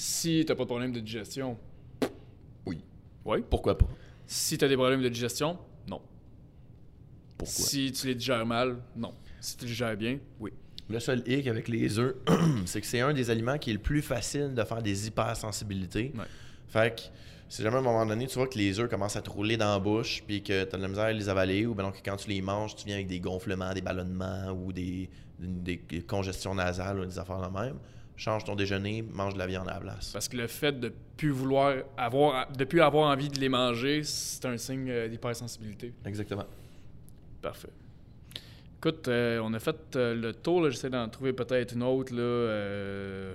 [0.00, 1.58] Si t'as pas de problème de digestion,
[2.66, 2.78] Oui.
[3.24, 3.38] oui.
[3.50, 3.88] Pourquoi pas?
[4.28, 6.00] Si t'as des problèmes de digestion, non.
[7.36, 7.64] Pourquoi?
[7.66, 9.12] Si tu les digères mal, non.
[9.40, 10.52] Si tu les digères bien, oui.
[10.88, 12.14] Le seul hic avec les œufs,
[12.66, 16.12] c'est que c'est un des aliments qui est le plus facile de faire des hypersensibilités.
[16.16, 16.24] Ouais.
[16.68, 17.02] Fait que
[17.48, 19.56] si jamais à un moment donné, tu vois que les œufs commencent à te rouler
[19.56, 21.82] dans la bouche, puis que tu as de la misère à les avaler, ou ben
[21.82, 25.78] donc quand tu les manges, tu viens avec des gonflements, des ballonnements ou des, des
[26.06, 27.78] congestions nasales ou des affaires de même,
[28.18, 30.10] change ton déjeuner, mange de la viande à la place.
[30.12, 34.02] Parce que le fait de plus vouloir avoir, de plus avoir envie de les manger,
[34.02, 35.94] c'est un signe euh, d'hypersensibilité.
[36.04, 36.44] Exactement.
[37.40, 37.70] Parfait.
[38.78, 40.62] Écoute, euh, on a fait euh, le tour.
[40.62, 40.70] là.
[40.70, 42.12] J'essaie d'en trouver peut-être une autre.
[42.12, 43.34] Là, euh,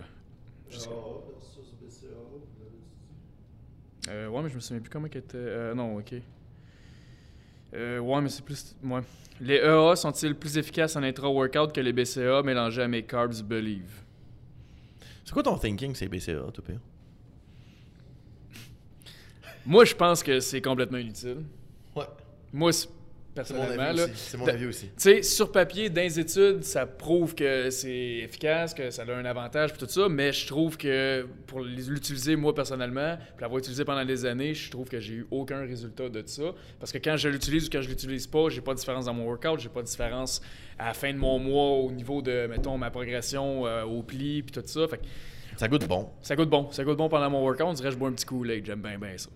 [4.10, 5.38] euh, ouais, mais je me souviens plus comment qu'elle était.
[5.38, 6.14] Euh, non, ok.
[7.74, 8.76] Euh, ouais, mais c'est plus.
[8.84, 9.02] Ouais.
[9.42, 14.04] Les EA sont-ils plus efficaces en intra-workout que les BCA mélangés à mes carbs believe?
[15.24, 16.80] C'est quoi ton thinking, c'est BCA, tout pire?
[19.66, 21.44] Moi, je pense que c'est complètement inutile.
[21.96, 22.06] Ouais.
[22.52, 22.72] Moi,
[23.34, 23.92] personnellement.
[23.92, 24.08] là.
[24.16, 24.88] C'est mon avis aussi.
[24.88, 29.12] Tu sais, sur papier, dans les études, ça prouve que c'est efficace, que ça a
[29.14, 33.60] un avantage, puis tout ça, mais je trouve que pour l'utiliser, moi, personnellement, puis l'avoir
[33.60, 36.44] utilisé pendant des années, je trouve que j'ai eu aucun résultat de ça.
[36.80, 39.14] Parce que quand je l'utilise ou quand je l'utilise pas, j'ai pas de différence dans
[39.14, 40.42] mon workout, j'ai pas de différence
[40.78, 44.44] à la fin de mon mois au niveau de, mettons, ma progression euh, au pli,
[44.44, 44.88] puis tout ça.
[44.88, 45.04] Fait que
[45.58, 46.10] Ça goûte bon.
[46.22, 46.72] ça goûte bon.
[46.72, 48.82] Ça goûte bon pendant mon workout, on dirait que je bois un petit Kool-Aid, j'aime
[48.82, 49.30] bien, bien ça.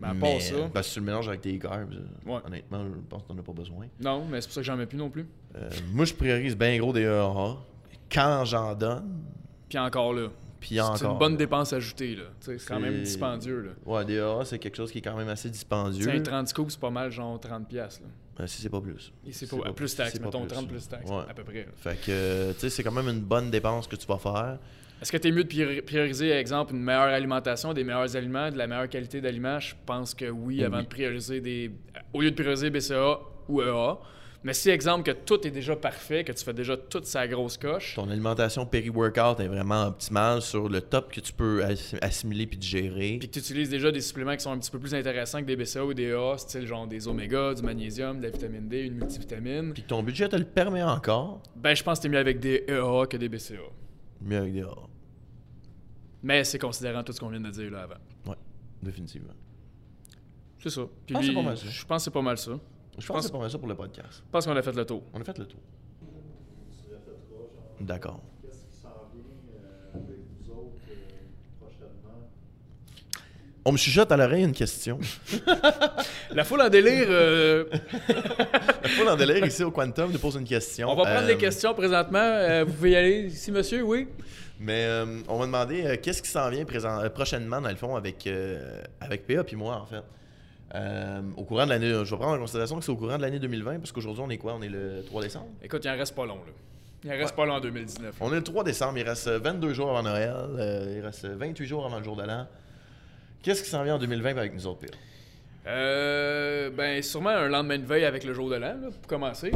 [0.00, 2.40] Mais à part Mais, ça, ben, si tu le mélanges avec tes carbs, euh, Ouais.
[2.46, 3.86] honnêtement, je pense que t'en as pas besoin.
[4.00, 5.26] non, mais c'est pour ça que j'en mets plus non plus.
[5.56, 7.56] Euh, moi, je priorise bien gros des EAA.
[8.12, 9.22] Quand j'en donne,
[9.68, 10.28] Puis encore là,
[10.60, 10.96] puis encore.
[10.98, 12.24] c'est une bonne dépense ajoutée, là.
[12.40, 13.70] C'est quand même dispendieux, là.
[13.84, 16.08] Ouais, des EAA, c'est quelque chose qui est quand même assez dispendieux.
[16.08, 17.64] un 30 scoops, c'est pas mal, genre 30$.
[17.66, 18.44] piastres, Là.
[18.44, 19.12] Euh, si c'est pas plus.
[19.26, 20.48] Et c'est pas, pas plus pas mettons plus.
[20.48, 21.24] 30 plus taxes, Ouais.
[21.28, 21.64] à peu près.
[21.64, 21.72] là.
[21.74, 24.58] Fait que, euh, tu sais, c'est quand même une bonne dépense que tu vas faire.
[25.00, 28.50] Est-ce que tu es mieux de priori- prioriser, exemple, une meilleure alimentation, des meilleurs aliments,
[28.50, 29.60] de la meilleure qualité d'aliments?
[29.60, 30.82] Je pense que oui, avant Oui.
[30.84, 31.70] de prioriser des.
[32.12, 33.98] Au lieu de prioriser BCA ou EA.
[34.44, 37.56] Mais si, exemple, que tout est déjà parfait, que tu fais déjà toute sa grosse
[37.56, 42.46] coche, Ton alimentation péri-workout est vraiment optimale sur le top que tu peux ass- assimiler
[42.46, 43.16] puis digérer.
[43.18, 45.44] puis que tu utilises déjà des suppléments qui sont un petit peu plus intéressants que
[45.46, 48.82] des BCA ou des EA, style genre des oméga, du magnésium, de la vitamine D,
[48.82, 52.08] une multivitamine, Puis que ton budget te le permet encore, ben je pense que t'es
[52.08, 53.54] mieux avec des EA que des BCA.
[54.20, 54.64] Mieux avec des.
[56.22, 57.94] Mais c'est considérant tout ce qu'on vient de dire là avant.
[58.26, 58.36] Ouais,
[58.82, 59.32] définitivement.
[60.60, 60.82] C'est ça.
[61.06, 61.66] Puis pense que c'est lui, pas mal ça.
[61.68, 62.50] Je pense que c'est pas mal ça.
[62.50, 62.56] Je
[62.96, 64.22] pense, pense- que c'est pas mal ça pour le podcast.
[64.26, 65.02] Je pense qu'on a fait le tour.
[65.14, 65.60] On a fait le tour.
[67.80, 68.20] D'accord.
[68.42, 69.22] qu'est-ce qui s'en vient
[69.54, 72.28] euh, avec vous autres euh, prochainement?
[73.68, 74.98] On me chuchote à l'oreille une question.
[76.30, 77.64] La foule en délire, euh,
[78.82, 80.88] La foule en délire ici au Quantum nous pose une question.
[80.90, 82.18] on va prendre Euh, les questions présentement.
[82.18, 84.08] Euh, vous pouvez y aller ici, monsieur, oui?
[84.58, 87.76] Mais euh, on m'a demandé euh, qu'est-ce qui s'en vient présent- euh, prochainement, dans le
[87.76, 90.02] fond, avec, euh, avec PA puis moi, en fait?
[90.74, 93.22] Euh, au courant de l'année, je vais prendre en considération que c'est au courant de
[93.22, 94.54] l'année 2020, parce qu'aujourd'hui, on est quoi?
[94.58, 95.48] On est le 3 décembre?
[95.62, 96.52] Écoute, il en reste pas long, là.
[97.04, 97.36] Il en reste Ouais.
[97.36, 98.14] pas long en 2019.
[98.20, 101.66] On est le 3 décembre, il reste 22 jours avant Noël, euh, il reste 28
[101.66, 102.46] jours avant le jour de l'an.
[103.42, 104.86] Qu'est-ce qui s'en vient en 2020 avec nous autres, PA
[105.66, 109.52] Euh, ben, sûrement un lendemain de veille avec le jour de l'an, pour commencer.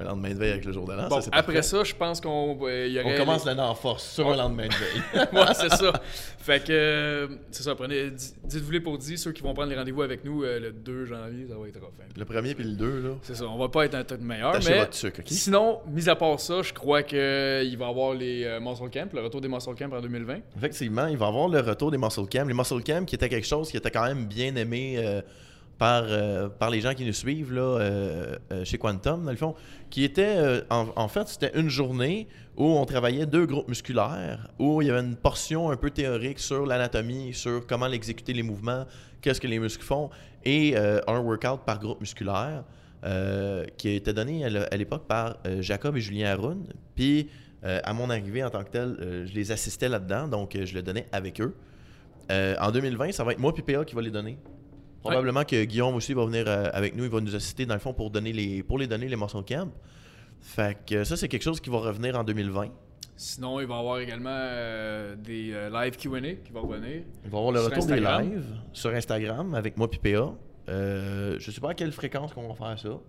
[0.00, 1.62] Un lendemain de veille avec le jour de l'an, bon, ça, c'est après parfait.
[1.62, 3.14] ça, je pense qu'on euh, il y aurait...
[3.14, 5.26] On commence l'année en force sur un lendemain de veille.
[5.32, 5.92] ouais, c'est ça.
[6.38, 9.70] Fait que, euh, c'est ça, prenez, di- dites-vous les pour dire, ceux qui vont prendre
[9.70, 11.90] les rendez-vous avec nous euh, le 2 janvier, ça va être rough.
[12.00, 12.04] hein.
[12.16, 13.10] le premier puis le 2, là.
[13.22, 15.26] C'est ça, on va pas être un top meilleur, mais votre sucre, ok?
[15.28, 19.12] sinon, mis à part ça, je crois qu'il va y avoir les euh, Muscle Camp,
[19.12, 20.36] le retour des Muscle Camp en 2020.
[20.56, 22.46] Effectivement, il va y avoir le retour des Muscle Camp.
[22.46, 25.20] Les Muscle Camp qui était quelque chose qui était quand même bien aimé euh,
[25.78, 29.36] par, euh, par les gens qui nous suivent là, euh, euh, chez Quantum, dans le
[29.36, 29.54] fond,
[29.90, 32.26] qui était, en, fait, c'était une journée
[32.56, 36.40] où on travaillait deux groupes musculaires, où il y avait une portion un peu théorique
[36.40, 38.84] sur l'anatomie, sur comment exécuter les mouvements,
[39.22, 40.10] qu'est-ce que les muscles font,
[40.44, 42.64] et un workout par groupe musculaire.
[43.78, 46.66] qui été donné à l'époque par Jacob et Julien Haroun.
[46.94, 47.30] Puis,
[47.62, 51.06] à mon arrivée en tant que tel, je les assistais là-dedans, donc je le donnais
[51.12, 51.54] avec eux.
[52.30, 54.36] En 2020, ça va être moi et PA qui va les donner.
[55.00, 57.80] Probablement que Guillaume aussi va venir euh, avec nous, il va nous assister dans le
[57.80, 59.70] fond pour, donner les, pour les donner les muscle camp.
[60.40, 62.70] Fait que euh, ça, c'est quelque chose qui va revenir en 2020.
[63.18, 67.02] Sinon, il va y avoir également euh, des euh, live Q&A qui vont revenir.
[67.24, 68.22] Il va y avoir le retour Instagram.
[68.22, 70.34] des lives sur Instagram avec moi et PA.
[70.68, 73.00] Euh, je sais pas à quelle fréquence qu'on va faire ça.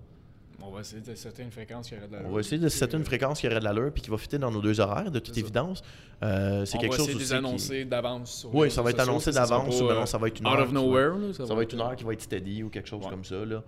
[0.69, 2.69] On va essayer de setter une fréquence qui aurait de la On va essayer de
[2.69, 5.09] setter une fréquence qui aurait de l'allure puis qui va fitter dans nos deux horaires,
[5.11, 5.81] de toute évidence.
[6.23, 8.81] Euh, c'est On quelque va chose essayer de aussi les qui- annoncer d'avance Oui, ça
[8.81, 10.59] va être annoncé d'avance ou ben non, euh, ça va être une out heure.
[10.61, 11.17] of qui va- nowhere.
[11.17, 13.09] là, Ça va être une heure qui va être steady ou quelque chose Ouais.
[13.09, 13.43] comme ça.
[13.45, 13.63] Là.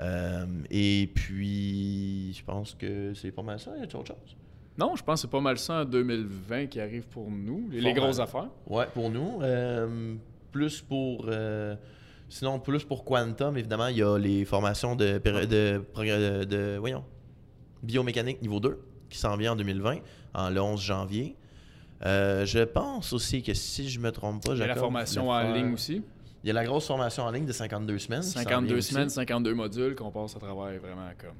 [0.00, 3.72] Euh, et puis, je pense que c'est pas mal ça.
[3.76, 4.36] Y a autre chose?
[4.78, 7.94] Non, je pense que c'est pas mal ça en 2020 qui arrive pour nous, les,
[7.94, 8.48] grosses affaires.
[8.66, 9.40] Ouais, pour nous.
[9.42, 10.14] euh,
[10.52, 11.24] plus pour.
[12.28, 17.04] Sinon, plus pour Quantum, évidemment, il y a les formations de, de, de, voyons,
[17.82, 19.98] biomécanique niveau 2 qui s'en vient en 2020,
[20.34, 21.36] en le 11 janvier.
[22.04, 25.30] Euh, je pense aussi que si je me trompe pas, Il y a la formation
[25.30, 26.02] en ligne aussi.
[26.44, 28.20] Il y a la grosse formation en ligne de 52 semaines.
[28.20, 28.92] qui s'en vient 52 aussi.
[28.92, 31.34] semaines, 52 modules qu'on passe à travers vraiment comme.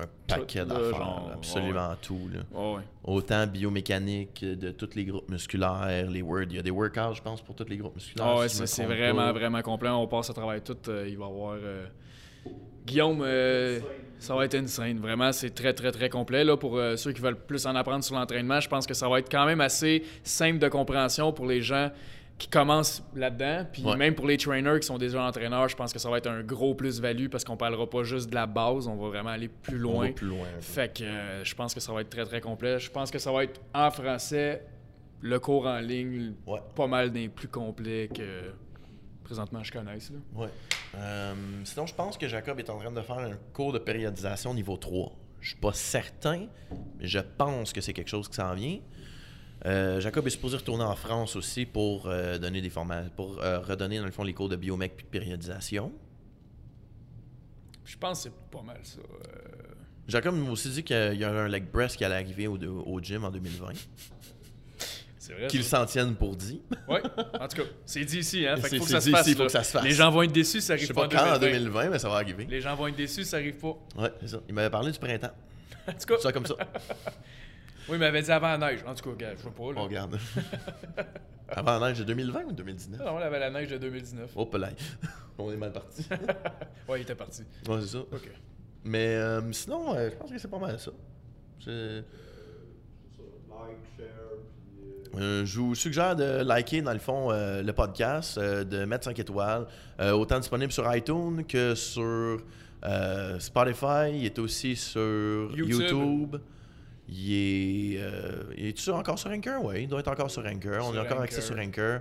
[0.00, 2.28] Un paquet d'affaires, absolument tout.
[2.32, 2.40] Là.
[2.58, 2.82] Ouais, ouais.
[3.04, 6.46] Autant biomécanique de tous les groupes musculaires, les Word.
[6.50, 8.38] Il y a des workouts, je pense, pour tous les groupes musculaires.
[8.40, 9.32] Ah si c'est vraiment, pas.
[9.32, 9.90] vraiment complet.
[9.90, 10.76] On passe à travers tout.
[10.88, 11.56] euh, il va y avoir.
[11.62, 11.84] euh,
[12.84, 13.78] Guillaume, euh,
[14.18, 14.98] ça va être insane.
[14.98, 16.42] Vraiment, c'est très, très, très complet.
[16.42, 19.08] Là, pour euh, ceux qui veulent plus en apprendre sur l'entraînement, je pense que ça
[19.08, 21.90] va être quand même assez simple de compréhension pour les gens
[22.38, 23.66] qui commencent là-dedans.
[23.72, 23.96] Puis Ouais.
[23.96, 26.42] même pour les trainers qui sont déjà entraîneurs, je pense que ça va être un
[26.42, 29.78] gros plus-value parce qu'on parlera pas juste de la base, on va vraiment aller plus
[29.78, 30.10] loin.
[30.12, 30.46] plus loin.
[30.60, 32.80] Fait que euh, je pense que ça va être très très complet.
[32.80, 34.66] Je pense que ça va être en français,
[35.20, 36.60] le cours en ligne, Ouais.
[36.74, 38.52] pas mal des plus complets que
[39.22, 40.10] présentement je connaisse.
[40.10, 40.16] Là.
[40.34, 40.48] Ouais.
[40.96, 44.52] Euh, sinon, je pense que Jacob est en train de faire un cours de périodisation
[44.52, 45.12] niveau 3.
[45.40, 46.46] Je suis pas certain,
[46.98, 48.78] mais je pense que c'est quelque chose qui s'en vient.
[49.64, 53.60] Euh, Jacob est supposé retourner en France aussi pour euh, donner des formations, pour euh,
[53.60, 55.92] redonner dans le fond les cours de biomec puis de périodisation.
[57.84, 58.98] Je pense que c'est pas mal ça.
[60.08, 63.00] Jacob m'a aussi dit qu'il y a un leg press qui allait arriver au, au
[63.00, 63.72] gym en 2020.
[65.18, 65.46] C'est vrai.
[65.46, 65.78] Qu'il ça.
[65.78, 66.60] s'en tienne pour dit.
[66.88, 67.00] Ouais,
[67.40, 68.56] en tout cas, c'est dit ici, hein.
[68.56, 69.26] Fait C'est- qu'il faut que ça se dit fasse.
[69.28, 69.84] ici, faut que ça se fasse.
[69.84, 71.58] Les gens vont être déçus, ça Je arrive sais pas, pas quand en 2020.
[71.60, 72.44] 2020, mais ça va arriver.
[72.50, 73.78] Les gens vont être déçus, ça arrive pas.
[73.96, 74.40] Ouais, c'est ça.
[74.48, 75.30] Il m'avait parlé du printemps.
[75.86, 76.54] En tout cas, Ça comme ça.
[77.88, 78.80] oui, il m'avait dit avant la neige.
[78.86, 79.62] En tout cas, je vois pas.
[79.62, 79.80] On Là.
[79.82, 80.18] regarde.
[81.54, 83.00] Avant la neige de 2020 ou 2019?
[83.04, 84.30] Non, on avait la neige de 2019.
[84.36, 84.70] Oh, là.
[85.38, 86.06] On est mal parti.
[86.88, 87.42] Ouais, il était parti.
[87.68, 87.98] Ouais, c'est ça.
[87.98, 88.30] Ok.
[88.84, 90.90] Mais euh, sinon, euh, je pense que c'est pas mal ça.
[91.62, 91.70] C'est-.
[93.50, 94.06] Like, share,
[94.74, 95.20] puis.
[95.20, 98.84] euh, Euh, je vous suggère de liker, dans le fond, euh, le podcast, euh, de
[98.86, 99.66] mettre 5 étoiles.
[100.00, 102.38] Euh, autant disponible sur iTunes que sur
[102.84, 104.10] euh, Spotify.
[104.14, 105.80] Il est aussi sur YouTube.
[105.90, 106.36] YouTube.
[107.08, 107.32] Il
[107.96, 109.64] est, euh, est encore sur Anchor?
[109.64, 110.88] Oui, il doit être encore sur Anchor.
[110.88, 111.56] On a encore accès Anchor.
[111.56, 112.00] sur Anchor.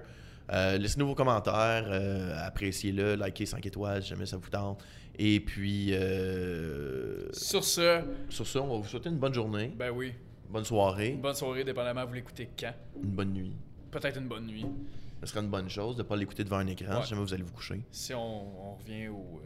[0.53, 4.83] Euh, laissez-nous vos commentaires, euh, appréciez-le, likez 5 étoiles si jamais ça vous tente.
[5.17, 9.91] Et puis, euh, Sur ce, sur ça, on va vous souhaiter une bonne journée, ben
[9.91, 10.13] oui,
[10.49, 12.73] bonne soirée, une bonne soirée, dépendamment vous l'écoutez quand?
[13.01, 13.53] une bonne nuit.
[13.91, 14.65] Peut-être une bonne nuit.
[15.21, 17.03] Ce serait une bonne chose de ne pas l'écouter devant un écran Ouais.
[17.03, 17.81] si jamais vous allez vous coucher.
[17.91, 19.39] Si on, on revient au,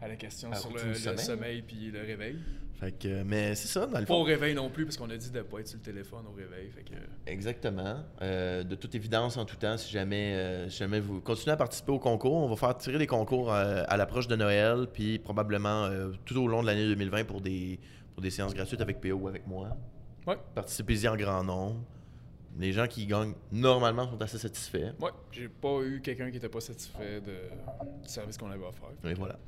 [0.00, 1.18] à la question À sur le, sommeil.
[1.18, 2.36] sommeil puis le réveil.
[2.80, 5.16] Fait que, mais c'est ça, dans le Pas au réveil non plus, parce qu'on a
[5.16, 6.70] dit de pas être sur le téléphone au réveil.
[6.70, 6.94] Fait que,
[7.26, 8.02] Exactement.
[8.22, 11.56] Euh, de toute évidence, en tout temps, si jamais, euh, si jamais vous continuez à
[11.58, 15.18] participer au concours, on va faire tirer des concours euh, à l'approche de Noël, puis
[15.18, 17.78] probablement euh, tout au long de l'année 2020 pour des,
[18.14, 19.76] pour des séances gratuites avec PO ou avec moi.
[20.26, 20.38] Ouais.
[20.54, 21.80] Participez-y en grand nombre.
[22.58, 24.94] Les gens qui gagnent normalement sont assez satisfaits.
[25.00, 27.32] ouais, j'ai pas eu quelqu'un qui était pas satisfait de,
[28.02, 28.88] du service qu'on avait offert.
[29.04, 29.38] Et voilà.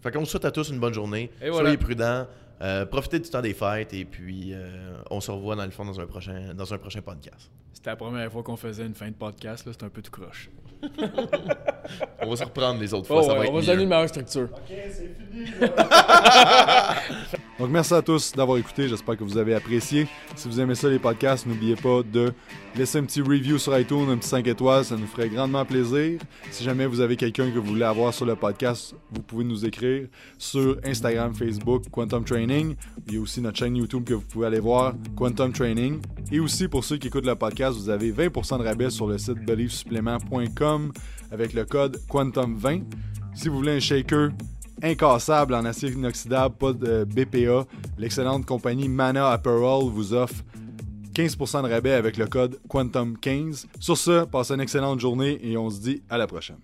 [0.00, 1.30] Fait qu'on souhaite à tous une bonne journée.
[1.42, 2.26] Et Soyez prudents.
[2.60, 5.84] euh, profitez du temps des fêtes et puis euh, on se revoit dans le fond
[5.84, 7.50] dans un prochain, dans un prochain podcast.
[7.72, 10.10] C'était la première fois qu'on faisait une fin de podcast, là, c'était un peu tout
[10.10, 10.50] croche.
[12.20, 13.22] On va se reprendre les autres fois.
[13.22, 14.48] ça va être on va se donner une meilleure structure.
[14.52, 15.46] Ok, c'est fini.
[17.58, 20.06] Donc merci à tous d'avoir écouté, j'espère que vous avez apprécié.
[20.36, 22.32] Si vous aimez ça les podcasts, n'oubliez pas de
[22.76, 26.20] laisser un petit review sur iTunes, un petit 5 étoiles, ça nous ferait grandement plaisir.
[26.50, 29.64] Si jamais vous avez quelqu'un que vous voulez avoir sur le podcast, vous pouvez nous
[29.64, 30.06] écrire
[30.36, 32.76] sur Instagram, Facebook, Quantum Training.
[33.08, 36.00] Il y a aussi notre chaîne YouTube que vous pouvez aller voir, Quantum Training.
[36.30, 39.18] Et aussi pour ceux qui écoutent le podcast, vous avez 20% de rabais sur le
[39.18, 40.67] site believesupplément.com
[41.30, 42.82] avec le code Quantum20.
[43.34, 44.30] Si vous voulez un shaker
[44.82, 47.66] incassable en acier inoxydable, pas de BPA,
[47.98, 50.44] l'excellente compagnie Mana Apparel vous offre
[51.14, 53.66] 15% de rabais avec le code Quantum15.
[53.80, 56.58] Sur ce, passez une excellente journée et on se dit à la prochaine.